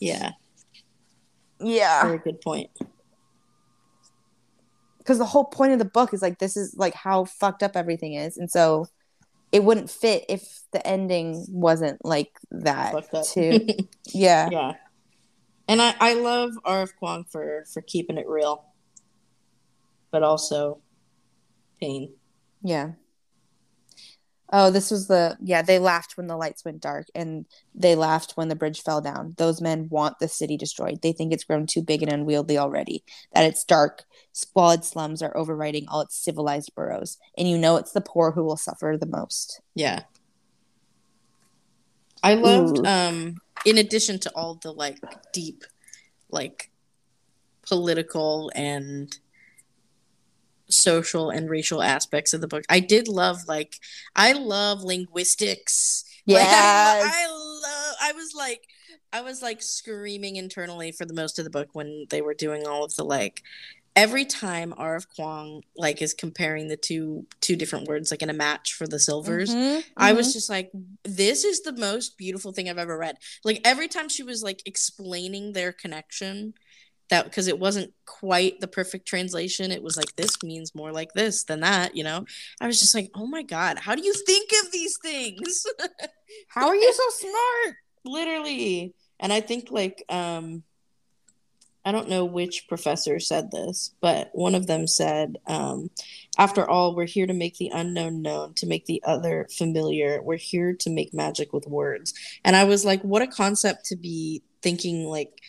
[0.00, 0.32] yeah
[1.60, 2.02] Yeah.
[2.06, 2.70] very good point
[4.98, 7.76] Because the whole point of the book is like this is like how fucked up
[7.76, 8.86] everything is, and so
[9.52, 12.92] it wouldn't fit if the ending wasn't like that
[13.32, 13.66] too.
[14.12, 14.48] yeah.
[14.50, 14.72] yeah
[15.68, 18.64] and i i love rf Kuang for for keeping it real
[20.10, 20.80] but also
[21.80, 22.12] pain
[22.62, 22.92] Yeah.
[24.52, 28.32] Oh, this was the yeah, they laughed when the lights went dark and they laughed
[28.36, 29.34] when the bridge fell down.
[29.38, 31.00] Those men want the city destroyed.
[31.02, 33.02] They think it's grown too big and unwieldy already.
[33.34, 37.18] That its dark, squalid slums are overriding all its civilized boroughs.
[37.38, 39.60] And you know it's the poor who will suffer the most.
[39.74, 40.02] Yeah.
[42.22, 42.84] I loved Ooh.
[42.84, 44.98] um in addition to all the like
[45.32, 45.64] deep
[46.30, 46.70] like
[47.66, 49.18] political and
[50.68, 52.64] social and racial aspects of the book.
[52.68, 53.76] I did love like
[54.16, 56.04] I love linguistics.
[56.26, 58.62] Like, I, I love I was like
[59.12, 62.66] I was like screaming internally for the most of the book when they were doing
[62.66, 63.42] all of the like
[63.96, 65.06] every time R.F.
[65.16, 68.98] Kuang like is comparing the two two different words like in a match for the
[68.98, 69.54] silvers.
[69.54, 70.16] Mhm, I mhm.
[70.16, 70.72] was just like,
[71.04, 73.18] this is the most beautiful thing I've ever read.
[73.44, 76.54] Like every time she was like explaining their connection,
[77.10, 81.12] that because it wasn't quite the perfect translation, it was like this means more like
[81.12, 82.24] this than that, you know.
[82.60, 85.66] I was just like, oh my god, how do you think of these things?
[86.48, 87.76] How are you so smart?
[88.04, 88.94] Literally.
[89.20, 90.64] And I think like um
[91.84, 95.90] I don't know which professor said this, but one of them said, um,
[96.38, 100.22] after all, we're here to make the unknown known, to make the other familiar.
[100.22, 102.14] We're here to make magic with words.
[102.42, 105.42] And I was like, what a concept to be thinking like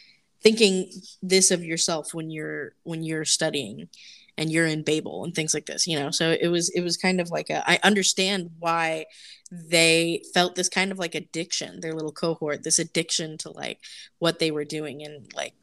[0.46, 0.92] thinking
[1.24, 3.90] this of yourself when you're when you're studying
[4.38, 6.12] and you're in Babel and things like this, you know.
[6.12, 9.08] So it was it was kind of like a I understand why
[9.52, 13.80] they felt this kind of like addiction, their little cohort, this addiction to like
[14.20, 15.56] what they were doing and like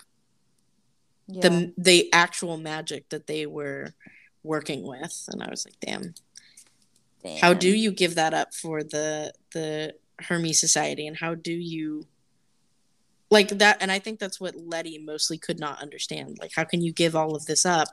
[1.29, 1.43] Yeah.
[1.49, 3.95] the the actual magic that they were
[4.43, 6.15] working with and i was like damn
[7.41, 12.07] how do you give that up for the the hermes society and how do you
[13.33, 16.83] like that and i think that's what letty mostly could not understand like how can
[16.83, 17.89] you give all of this up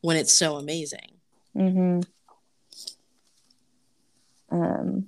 [0.00, 1.10] when it's so amazing
[1.56, 2.00] Mm-hmm.
[4.50, 5.06] Um.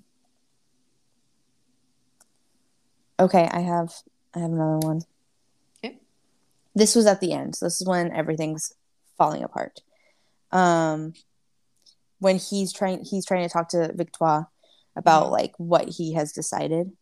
[3.19, 3.93] Okay, I have
[4.35, 5.03] I have another one.
[5.85, 5.99] Okay.
[6.75, 7.57] This was at the end.
[7.57, 8.73] So this is when everything's
[9.17, 9.81] falling apart.
[10.53, 11.15] Um,
[12.19, 14.49] when he's trying he's trying to talk to Victoire
[14.95, 15.31] about Mhm.
[15.33, 16.93] like what he has decided,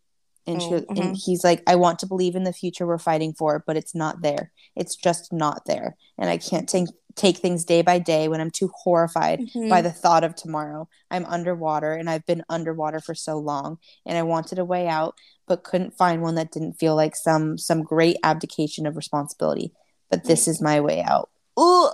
[0.46, 1.22] and she Oh, and mhm.
[1.24, 4.22] he's like, "I want to believe in the future we're fighting for, but it's not
[4.22, 4.52] there.
[4.76, 8.50] It's just not there, and I can't take take things day by day when I'm
[8.50, 9.68] too horrified Mm-hmm.
[9.68, 10.88] by the thought of tomorrow.
[11.12, 15.14] I'm underwater and I've been underwater for so long and I wanted a way out
[15.46, 19.72] but couldn't find one that didn't feel like some some great abdication of responsibility.
[20.10, 21.30] But this is my way out.
[21.56, 21.90] Ooh!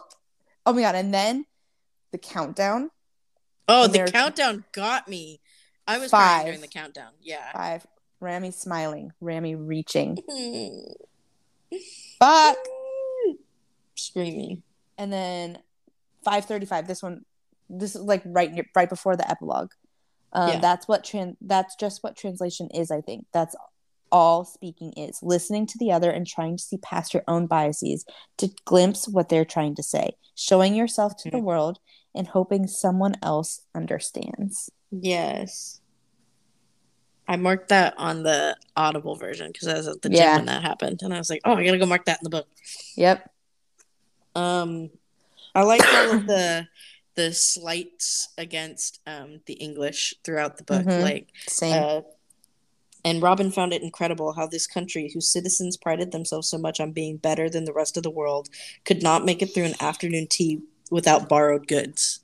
[0.65, 1.45] Oh my god, and then
[2.13, 2.91] the countdown.
[3.69, 5.41] oh the countdown got me
[5.87, 6.21] i was Five.
[6.31, 7.87] crying during the countdown yeah 5
[8.21, 10.19] Rami smiling, Rami reaching.
[12.19, 12.57] Fuck.
[13.97, 14.63] screaming
[14.99, 15.59] And then
[16.25, 17.25] 535 this one
[17.69, 19.71] this is like right near, right before the epilogue.
[20.33, 20.59] Um, Yeah.
[20.61, 23.55] that's what tran- that's just what translation is i think that's
[24.13, 28.05] all speaking is listening to the other and trying to see past your own biases
[28.39, 31.43] to glimpse what they're trying to say showing yourself to the Mhm.
[31.45, 31.79] world
[32.15, 35.80] and hoping someone else understands yes
[37.31, 40.31] i marked that on the audible version because i was at the Yeah.
[40.33, 42.25] gym when that happened and i was like oh i gotta go mark that in
[42.25, 42.49] the book
[42.97, 43.19] yep
[44.35, 44.91] Um,
[45.55, 46.69] I like all of the
[47.17, 50.87] the slights against um the English throughout the book.
[50.87, 51.03] Mhm.
[51.03, 52.01] Like, same uh,
[53.05, 56.93] and Robin found it incredible how this country, whose citizens prided themselves so much on
[56.93, 58.49] being better than the rest of the world,
[58.85, 60.61] could not make it through an afternoon tea
[60.91, 62.21] without borrowed goods.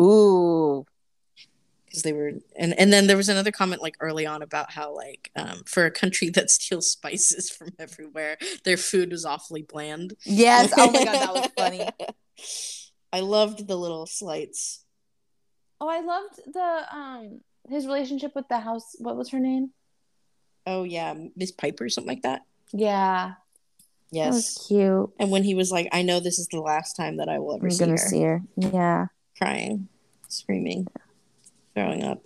[0.00, 0.86] ooh
[1.94, 4.92] Because they were, and and then there was another comment like early on about how
[4.92, 10.14] like um for a country that steals spices from everywhere, their food was awfully bland.
[10.24, 10.72] yes.
[10.76, 11.88] Oh my god that was funny.
[13.12, 14.84] I loved the little slights.
[15.80, 17.40] oh i loved the um
[17.70, 19.70] his relationship with the house what was her name?
[20.66, 22.42] Oh yeah, Miss Piper, something like that.
[22.72, 23.34] yeah.
[24.12, 24.66] That was Yes.
[24.68, 25.10] cute.
[25.20, 27.54] And when he was like, "I know this is the last time that I will
[27.56, 28.42] ever i'm see gonna her," see her.
[28.56, 29.06] Yeah.
[29.38, 29.88] Crying,
[30.28, 30.86] screaming,
[31.74, 32.22] throwing up.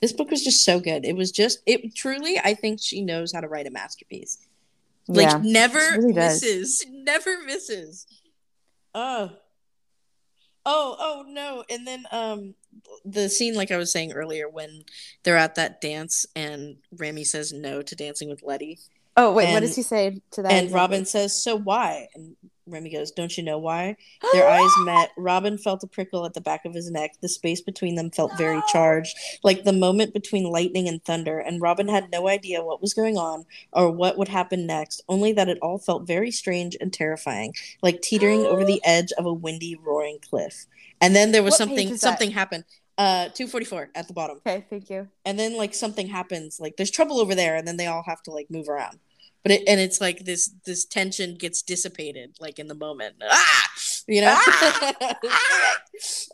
[0.00, 1.04] This book was just so good.
[1.04, 2.38] It was just it truly.
[2.38, 4.38] I think she knows how to write a masterpiece.
[5.08, 6.42] Like yeah never really does.
[6.42, 8.06] misses, never misses.
[8.94, 9.30] Oh,
[10.66, 11.64] oh, oh no!
[11.70, 12.54] And then um,
[13.04, 14.84] the scene, like I was saying earlier, when
[15.22, 18.78] they're at that dance and Rami says no to dancing with Letty,
[19.16, 20.52] Oh wait, what does he say to that?
[20.52, 20.74] and exactly?
[20.74, 22.36] Robin says, "So why?" And
[22.66, 23.96] Remy goes, "Don't you know why?"
[24.32, 25.10] Their eyes met.
[25.16, 27.12] Robin felt a prickle at the back of his neck.
[27.20, 31.38] The space between them felt very charged, like the moment between lightning and thunder.
[31.38, 35.32] And Robin had no idea what was going on or what would happen next, only
[35.32, 37.52] that it all felt very strange and terrifying,
[37.82, 40.66] like teetering over the edge of a windy, roaring cliff.
[41.00, 41.96] And then there was What something.
[41.96, 42.64] Something happened.
[42.96, 45.08] Uh, two forty four at the bottom Okay, thank you.
[45.24, 48.22] and then like something happens like there's trouble over there and then they all have
[48.22, 49.00] to like move around
[49.44, 53.68] but it and it's like this this tension gets dissipated like in the moment ah
[54.08, 54.36] you know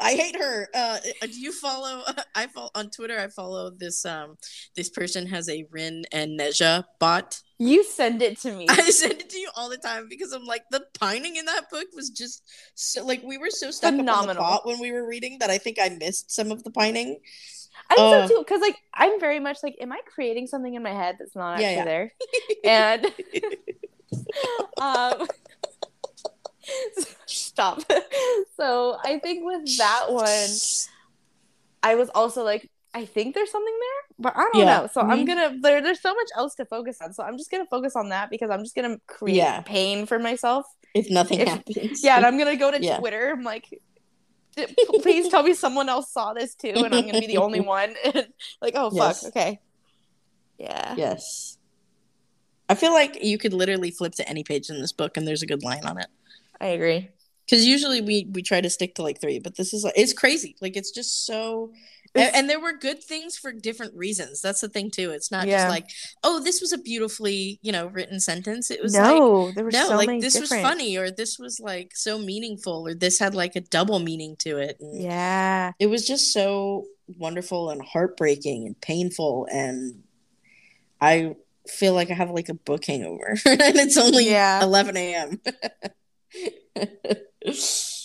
[0.01, 2.03] i hate her uh do you follow
[2.35, 4.39] i follow on twitter i follow this um
[4.75, 8.67] this person has a rin and Nezha bot You send it to me.
[8.71, 11.69] I send it to you all the time because I'm like the pining in that
[11.71, 12.43] book was just
[12.75, 14.61] so like we were so stuck up on the Phenomenal.
[14.65, 17.21] when we were reading that I think I missed some of the pining.
[17.89, 20.75] I think uh, so too, because like I'm very much like, am I creating something
[20.75, 21.85] in my head that's not actually yeah.
[21.85, 22.13] there?
[22.65, 23.07] And
[24.81, 25.27] um,
[27.27, 27.81] stop.
[28.57, 30.51] So I think with that one,
[31.83, 34.79] I was also like, I think there's something there, but I don't Yeah.
[34.81, 34.89] know.
[34.93, 35.81] So I'm gonna there.
[35.81, 37.13] There's so much else to focus on.
[37.13, 39.61] So I'm just gonna focus on that because I'm just gonna create Yeah.
[39.63, 40.67] pain for myself.
[40.93, 42.03] if nothing If- happens.
[42.03, 42.99] Yeah, and I'm gonna go to Yeah.
[42.99, 43.31] Twitter.
[43.31, 43.79] I'm like, "D-
[45.03, 47.95] please tell me someone else saw this too, and I'm gonna be the only one.
[48.63, 49.27] Like, oh fuck, Yes.
[49.27, 49.61] okay,
[50.59, 51.57] yeah, Yes.
[52.69, 55.43] I feel like you could literally flip to any page in this book and there's
[55.43, 56.07] a good line on it.
[56.61, 57.09] I agree.
[57.51, 60.13] Because usually we we try to stick to like three, but this is like it's
[60.13, 60.55] crazy.
[60.61, 61.73] Like it's just so.
[62.13, 64.41] And, It's- and there were good things for different reasons.
[64.43, 65.11] That's the thing too.
[65.11, 65.59] It's not Yeah.
[65.59, 65.87] just like,
[66.25, 68.71] oh, this was a beautifully you know written sentence.
[68.71, 70.63] It was like, No, there were no, so like this different.
[70.65, 74.35] was funny, or this was like so meaningful, or this had like a double meaning
[74.41, 74.77] to it.
[74.81, 76.87] And Yeah, it was just so
[77.19, 80.05] wonderful and heartbreaking and painful and
[81.01, 81.35] i
[81.69, 84.63] feel like i have like a book hangover and it's only Yeah.
[84.63, 85.41] 11 a.m
[86.77, 87.17] oh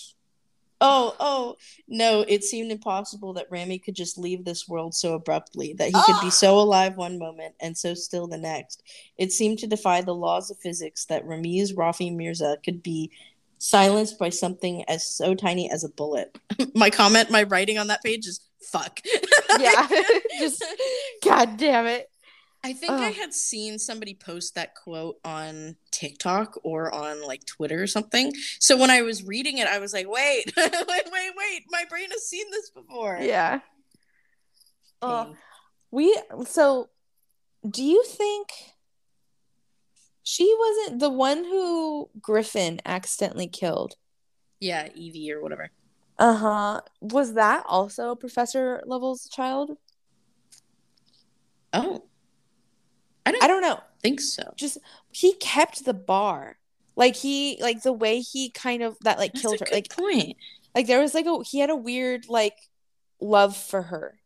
[0.80, 1.56] oh, oh,
[1.88, 5.92] no, it seemed impossible that Rami could just leave this world so abruptly, that he
[5.92, 6.30] could be ah!
[6.30, 8.82] so alive one moment and so still the next.
[9.16, 13.10] It seemed to defy the laws of physics that Ramiz Rafi Mirza could be
[13.58, 16.38] silenced by something as so tiny as a bullet.
[16.74, 19.00] my comment, my writing on that page is fuck.
[19.58, 19.88] yeah.
[20.38, 20.64] Just
[21.22, 22.10] God damn it.
[22.66, 27.80] I think I had seen somebody post that quote on TikTok or on like Twitter
[27.80, 28.32] or something.
[28.58, 31.62] So when I was reading it, I was like, wait, wait, wait, wait.
[31.70, 33.20] My brain has seen this before.
[33.22, 33.60] Yeah.
[35.00, 35.36] Oh,
[35.92, 36.88] we so
[37.70, 38.48] do you think
[40.24, 43.94] she wasn't the one who Griffin accidentally killed?
[44.58, 45.70] Yeah, Evie or whatever.
[46.18, 46.80] Uh-huh.
[47.00, 49.76] Was that also Professor Lovell's child?
[51.72, 52.02] Oh,
[53.26, 53.80] I don't, I don't know.
[54.02, 54.54] think so.
[54.56, 54.78] Just
[55.10, 56.56] he kept the bar.
[56.94, 59.66] Like he like the way he kind of that like That's killed her.
[59.70, 60.36] Like point.
[60.74, 62.56] like there was like a he had a weird like
[63.20, 64.18] love for her.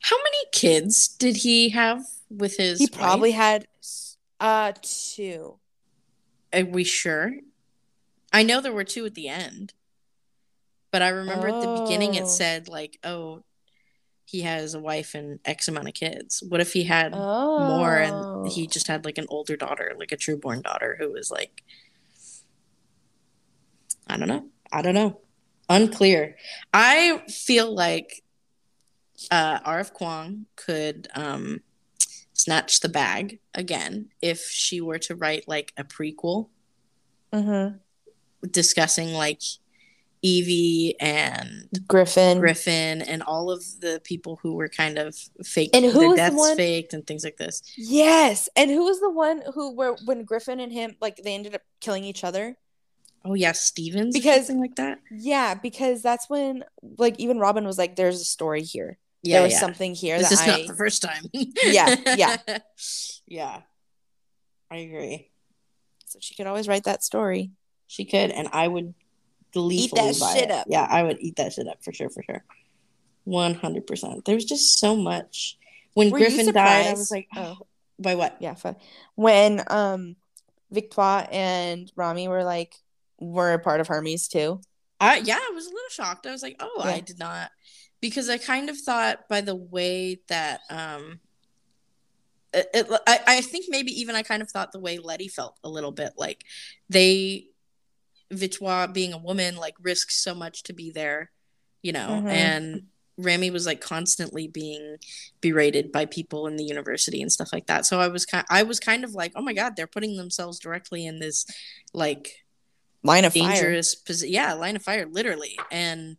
[0.00, 2.78] How many kids did he have with his?
[2.78, 3.36] He probably wife?
[3.38, 3.66] had
[4.40, 5.58] uh two.
[6.52, 7.32] Are we sure?
[8.32, 9.72] I know there were two at the end,
[10.90, 12.18] but I remember at the beginning Oh.
[12.20, 13.42] it said like, "Oh,
[14.26, 17.58] he has a wife and X amount of kids." What if he had Oh.
[17.66, 21.30] more and he just had like an older daughter, like a trueborn daughter who was
[21.30, 21.62] like,
[24.06, 25.20] I don't know, I don't know,
[25.68, 26.36] unclear.
[26.72, 28.22] I feel like
[29.30, 29.94] uh, R.F.
[29.94, 31.62] Kuang could um,
[32.34, 36.48] snatch the bag again if she were to write like a prequel
[37.32, 37.80] Mhm.
[38.50, 39.40] discussing like
[40.26, 42.38] Evie and Griffin.
[42.40, 46.16] Griffin and all of the people who were kind of fake And who was the
[46.16, 47.62] deaths one- faked and things like this.
[47.76, 48.48] Yes.
[48.56, 51.62] And who was the one who were when Griffin and him like they ended up
[51.80, 52.56] killing each other?
[53.24, 54.98] Oh yeah, Stevens Because- something like that.
[55.10, 56.64] Yeah, because that's when
[56.98, 58.98] like even Robin was like, There's a story here.
[59.22, 59.60] Yeah, there was yeah.
[59.60, 61.24] something here This that is I not the first time.
[61.32, 62.36] Yeah, yeah.
[63.26, 63.60] yeah.
[64.70, 65.30] I agree.
[66.06, 67.50] so she could always write that story.
[67.88, 68.94] She could, and I would
[69.60, 70.50] gleefully that shit it.
[70.50, 70.66] up.
[70.68, 72.44] Yeah, I would eat that shit up for sure, for sure.
[73.24, 74.24] One hundred percent.
[74.24, 75.58] There was just so much.
[75.94, 77.56] When Were Griffin died, I was like, Oh.
[77.60, 77.66] oh,
[77.98, 78.36] by what?
[78.40, 78.54] Yeah,
[79.14, 80.16] when um
[80.70, 82.74] Victoire and Rami were like
[83.18, 84.60] were a part of Hermes too.
[85.00, 86.26] I yeah, I was a little shocked.
[86.26, 87.50] I was like, oh, I did not
[88.00, 91.20] because I kind of thought by the way that um
[92.52, 95.58] it, it, I, I think maybe even I kind of thought the way Letty felt
[95.62, 96.44] a little bit like
[96.88, 97.46] they
[98.30, 101.30] Victoire being a woman like risks so much to be there,
[101.82, 102.28] you know, Mhm.
[102.30, 102.82] and
[103.18, 104.96] Rami was like constantly being
[105.40, 107.86] berated by people in the university and stuff like that.
[107.86, 110.58] So I was kind I was kind of like, oh my god, they're putting themselves
[110.58, 111.46] directly in this
[111.94, 112.44] like
[113.02, 114.32] Line of dangerous position.
[114.34, 116.16] Yeah, line of fire, literally, and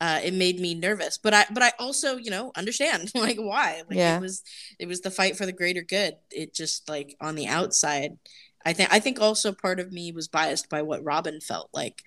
[0.00, 1.16] uh, it made me nervous.
[1.16, 3.82] But I, but I also, you know, understand like why.
[3.88, 4.18] Like Yeah.
[4.18, 4.42] it was,
[4.78, 6.16] it was the fight for the greater good.
[6.30, 8.18] It just like on the outside,
[8.64, 12.02] I think, I think also part of me was biased by what Robin felt like.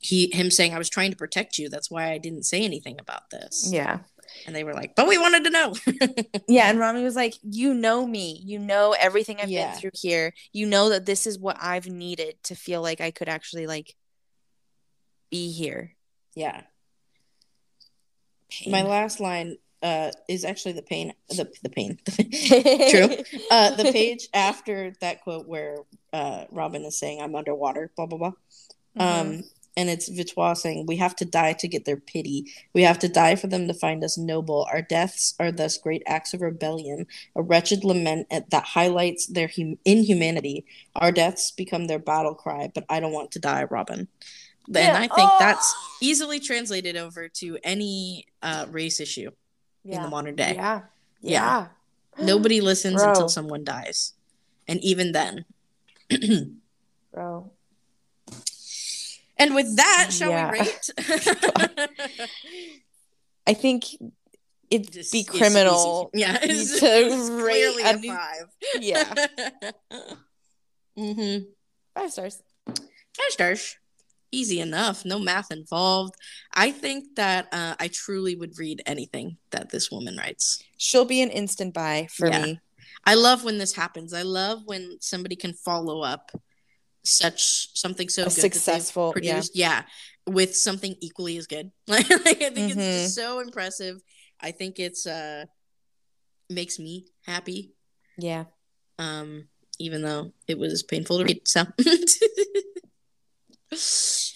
[0.00, 1.68] He, him saying, "I was trying to protect you.
[1.70, 4.00] That's why I didn't say anything about this." Yeah.
[4.46, 5.74] and they were like, "But we wanted to know."
[6.48, 8.40] Yeah, and Rami was like, "You know me.
[8.44, 9.70] You know everything I've Yeah.
[9.72, 10.34] been through here.
[10.52, 13.94] You know that this is what I've needed to feel like I could actually like
[15.30, 15.96] be here."
[16.34, 16.62] yeah.
[18.50, 18.70] Pain.
[18.72, 21.12] My last line uh, is actually the pain.
[21.28, 21.98] The the pain.
[22.90, 23.38] True.
[23.50, 25.76] uh, the page after that quote where
[26.12, 28.32] uh, Robin is saying, "I'm underwater," blah blah blah.
[28.98, 29.02] Mm-hmm.
[29.36, 29.44] Um,
[29.76, 32.46] and it's Victoire saying, "We have to die to get their pity.
[32.72, 34.66] We have to die for them to find us noble.
[34.72, 37.06] Our deaths are thus great acts of rebellion,
[37.36, 40.64] a wretched lament at- that highlights their hum- inhumanity.
[40.96, 42.70] Our deaths become their battle cry.
[42.74, 44.08] But I don't want to die, Robin."
[44.66, 44.96] And Yeah.
[44.96, 45.36] I think Oh!
[45.38, 49.30] that's easily translated over to any uh, race issue
[49.84, 50.52] in the modern day.
[50.54, 50.82] Yeah.
[51.20, 51.66] Yeah.
[52.18, 52.24] Yeah.
[52.24, 53.10] Nobody listens Bro.
[53.10, 54.12] until someone dies.
[54.68, 55.44] And even then.
[57.12, 57.50] Bro.
[59.36, 60.52] and with that, shall Yeah.
[60.52, 60.90] we rate?
[63.46, 63.84] I think
[64.70, 66.10] it'd Just- be criminal.
[66.14, 66.20] easy.
[66.24, 68.46] Yeah, it's, to it's rate a new- five.
[68.80, 69.14] Yeah.
[70.98, 71.44] mm-hmm.
[71.94, 72.42] Five stars.
[72.66, 73.76] Five stars.
[74.34, 75.04] Easy enough.
[75.04, 76.14] No math involved.
[76.52, 80.62] I think that uh, I truly would read anything that this woman writes.
[80.76, 82.42] She'll be an instant buy for Yeah.
[82.44, 82.60] me.
[83.06, 84.12] I love when this happens.
[84.12, 86.32] I love when somebody can follow up
[87.04, 89.12] such something so good successful- yeah.
[89.12, 89.82] produced, yeah.
[90.26, 91.70] with something equally as good.
[91.86, 93.02] Like, I think it's Mhm.
[93.02, 94.00] just so impressive.
[94.40, 95.44] I think it's uh
[96.50, 97.74] makes me happy,
[98.18, 98.44] Yeah.
[98.98, 101.46] um, even though it was painful to read.
[101.46, 101.64] So,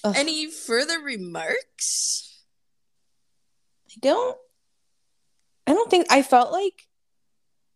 [0.04, 0.14] Ugh.
[0.16, 2.42] Any further remarks?
[3.90, 4.36] I don't.
[5.66, 6.88] I don't think I felt like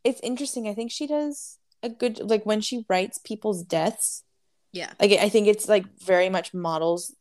[0.04, 0.68] it's interesting.
[0.68, 4.24] I think she does a good like when she writes people's deaths.
[4.72, 4.92] Yeah.
[5.00, 7.14] Like I think it's like very much models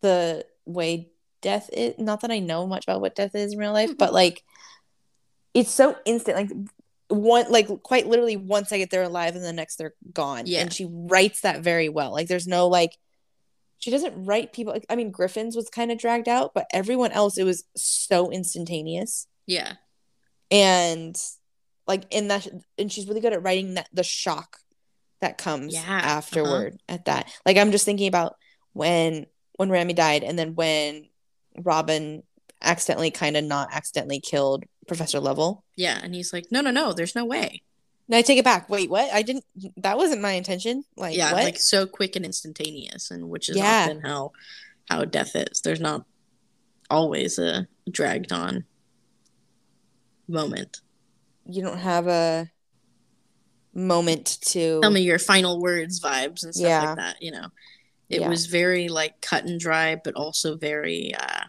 [0.00, 1.10] the way
[1.42, 1.94] death is.
[1.98, 4.42] Not that I know much about what death is in real life, but like
[5.52, 6.36] it's so instant.
[6.36, 6.68] Like
[7.08, 10.44] one like quite literally one second they're alive and the next they're gone.
[10.46, 10.60] Yeah.
[10.60, 12.12] And she writes that very well.
[12.12, 12.96] Like there's no like
[13.78, 17.38] she doesn't write people I mean Griffin's was kind of dragged out, but everyone else
[17.38, 19.26] it was so instantaneous.
[19.46, 19.74] Yeah.
[20.50, 21.16] And
[21.86, 22.46] like in that
[22.78, 24.58] and she's really good at writing that the shock
[25.20, 25.92] that comes Yeah, uh-huh.
[25.94, 27.30] afterward at that.
[27.44, 28.36] Like I'm just thinking about
[28.72, 31.08] when when Rami died and then when
[31.56, 32.22] Robin
[32.62, 35.64] accidentally kind of not accidentally killed Professor Lovell.
[35.76, 35.98] Yeah.
[36.02, 37.62] And he's like, no, no, no, there's no way.
[38.06, 38.68] No, I take it back.
[38.68, 39.10] Wait, what?
[39.12, 39.44] I didn't.
[39.78, 40.84] That wasn't my intention.
[40.96, 41.42] Like, yeah, what?
[41.44, 43.84] like so quick and instantaneous, and which is Yeah.
[43.84, 44.32] often how
[44.90, 45.60] how death is.
[45.62, 46.04] There's not
[46.90, 48.64] always a dragged on
[50.28, 50.80] moment.
[51.46, 52.50] you don't have a
[53.74, 54.80] moment to.
[54.80, 56.82] Tell me your final words, vibes, and stuff Yeah.
[56.88, 57.22] like that.
[57.22, 57.48] You know,
[58.10, 58.28] it Yeah.
[58.28, 61.44] was very like cut and dry, but also very uh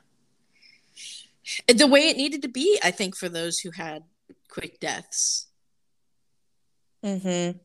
[1.67, 2.79] the way it needed to be.
[2.83, 4.03] I think for those who had
[4.49, 5.47] quick deaths.
[7.05, 7.57] Mm-hmm.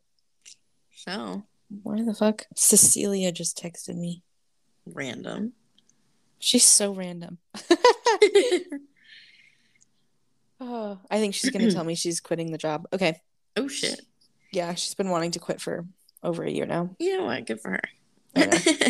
[0.97, 1.45] So
[1.83, 2.47] Why the fuck?
[2.55, 4.23] Cecilia just texted me.
[4.85, 5.55] random.
[6.39, 7.39] She's so random.
[10.61, 12.87] oh, I think she's gonna tell me she's quitting the job.
[12.93, 13.21] Okay.
[13.57, 14.03] oh shit!
[14.53, 15.87] Yeah, she's been wanting to quit for
[16.23, 16.91] over a year now.
[16.99, 17.47] You know what?
[17.47, 17.83] Good for her.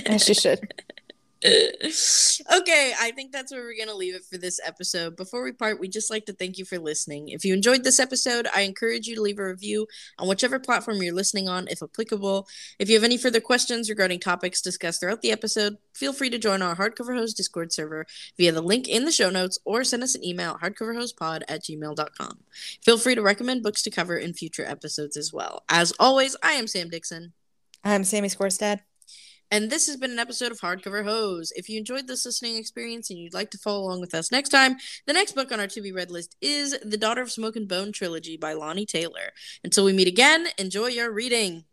[0.07, 0.75] As she should.
[1.45, 5.17] okay, I think that's where we're going to leave it for this episode.
[5.17, 7.29] Before we part, we'd just like to thank you for listening.
[7.29, 9.87] If you enjoyed this episode, I encourage you to leave a review
[10.19, 12.47] on whichever platform you're listening on, if applicable.
[12.79, 16.39] If you have any further questions regarding topics discussed throughout the episode, feel free to
[16.39, 18.05] join our Hardcover Hose Discord server
[18.37, 21.65] via the link in the show notes or send us an email at hardcoverhosepod at
[21.65, 22.39] gmail.com.
[22.85, 25.65] Feel free to recommend books to cover in future episodes as well.
[25.71, 27.33] As always, I am Sam Dixon.
[27.83, 28.81] I'm Sammy Scorstad.
[29.51, 31.53] And this has been an episode of Hardcover Hose.
[31.57, 34.51] If you enjoyed this listening experience and you'd like to follow along with us next
[34.51, 34.77] time,
[35.07, 37.67] the next book on our to be read list is The Daughter of Smoke and
[37.67, 39.33] Bone trilogy by Laini Taylor.
[39.65, 41.65] Until we meet again, enjoy your reading.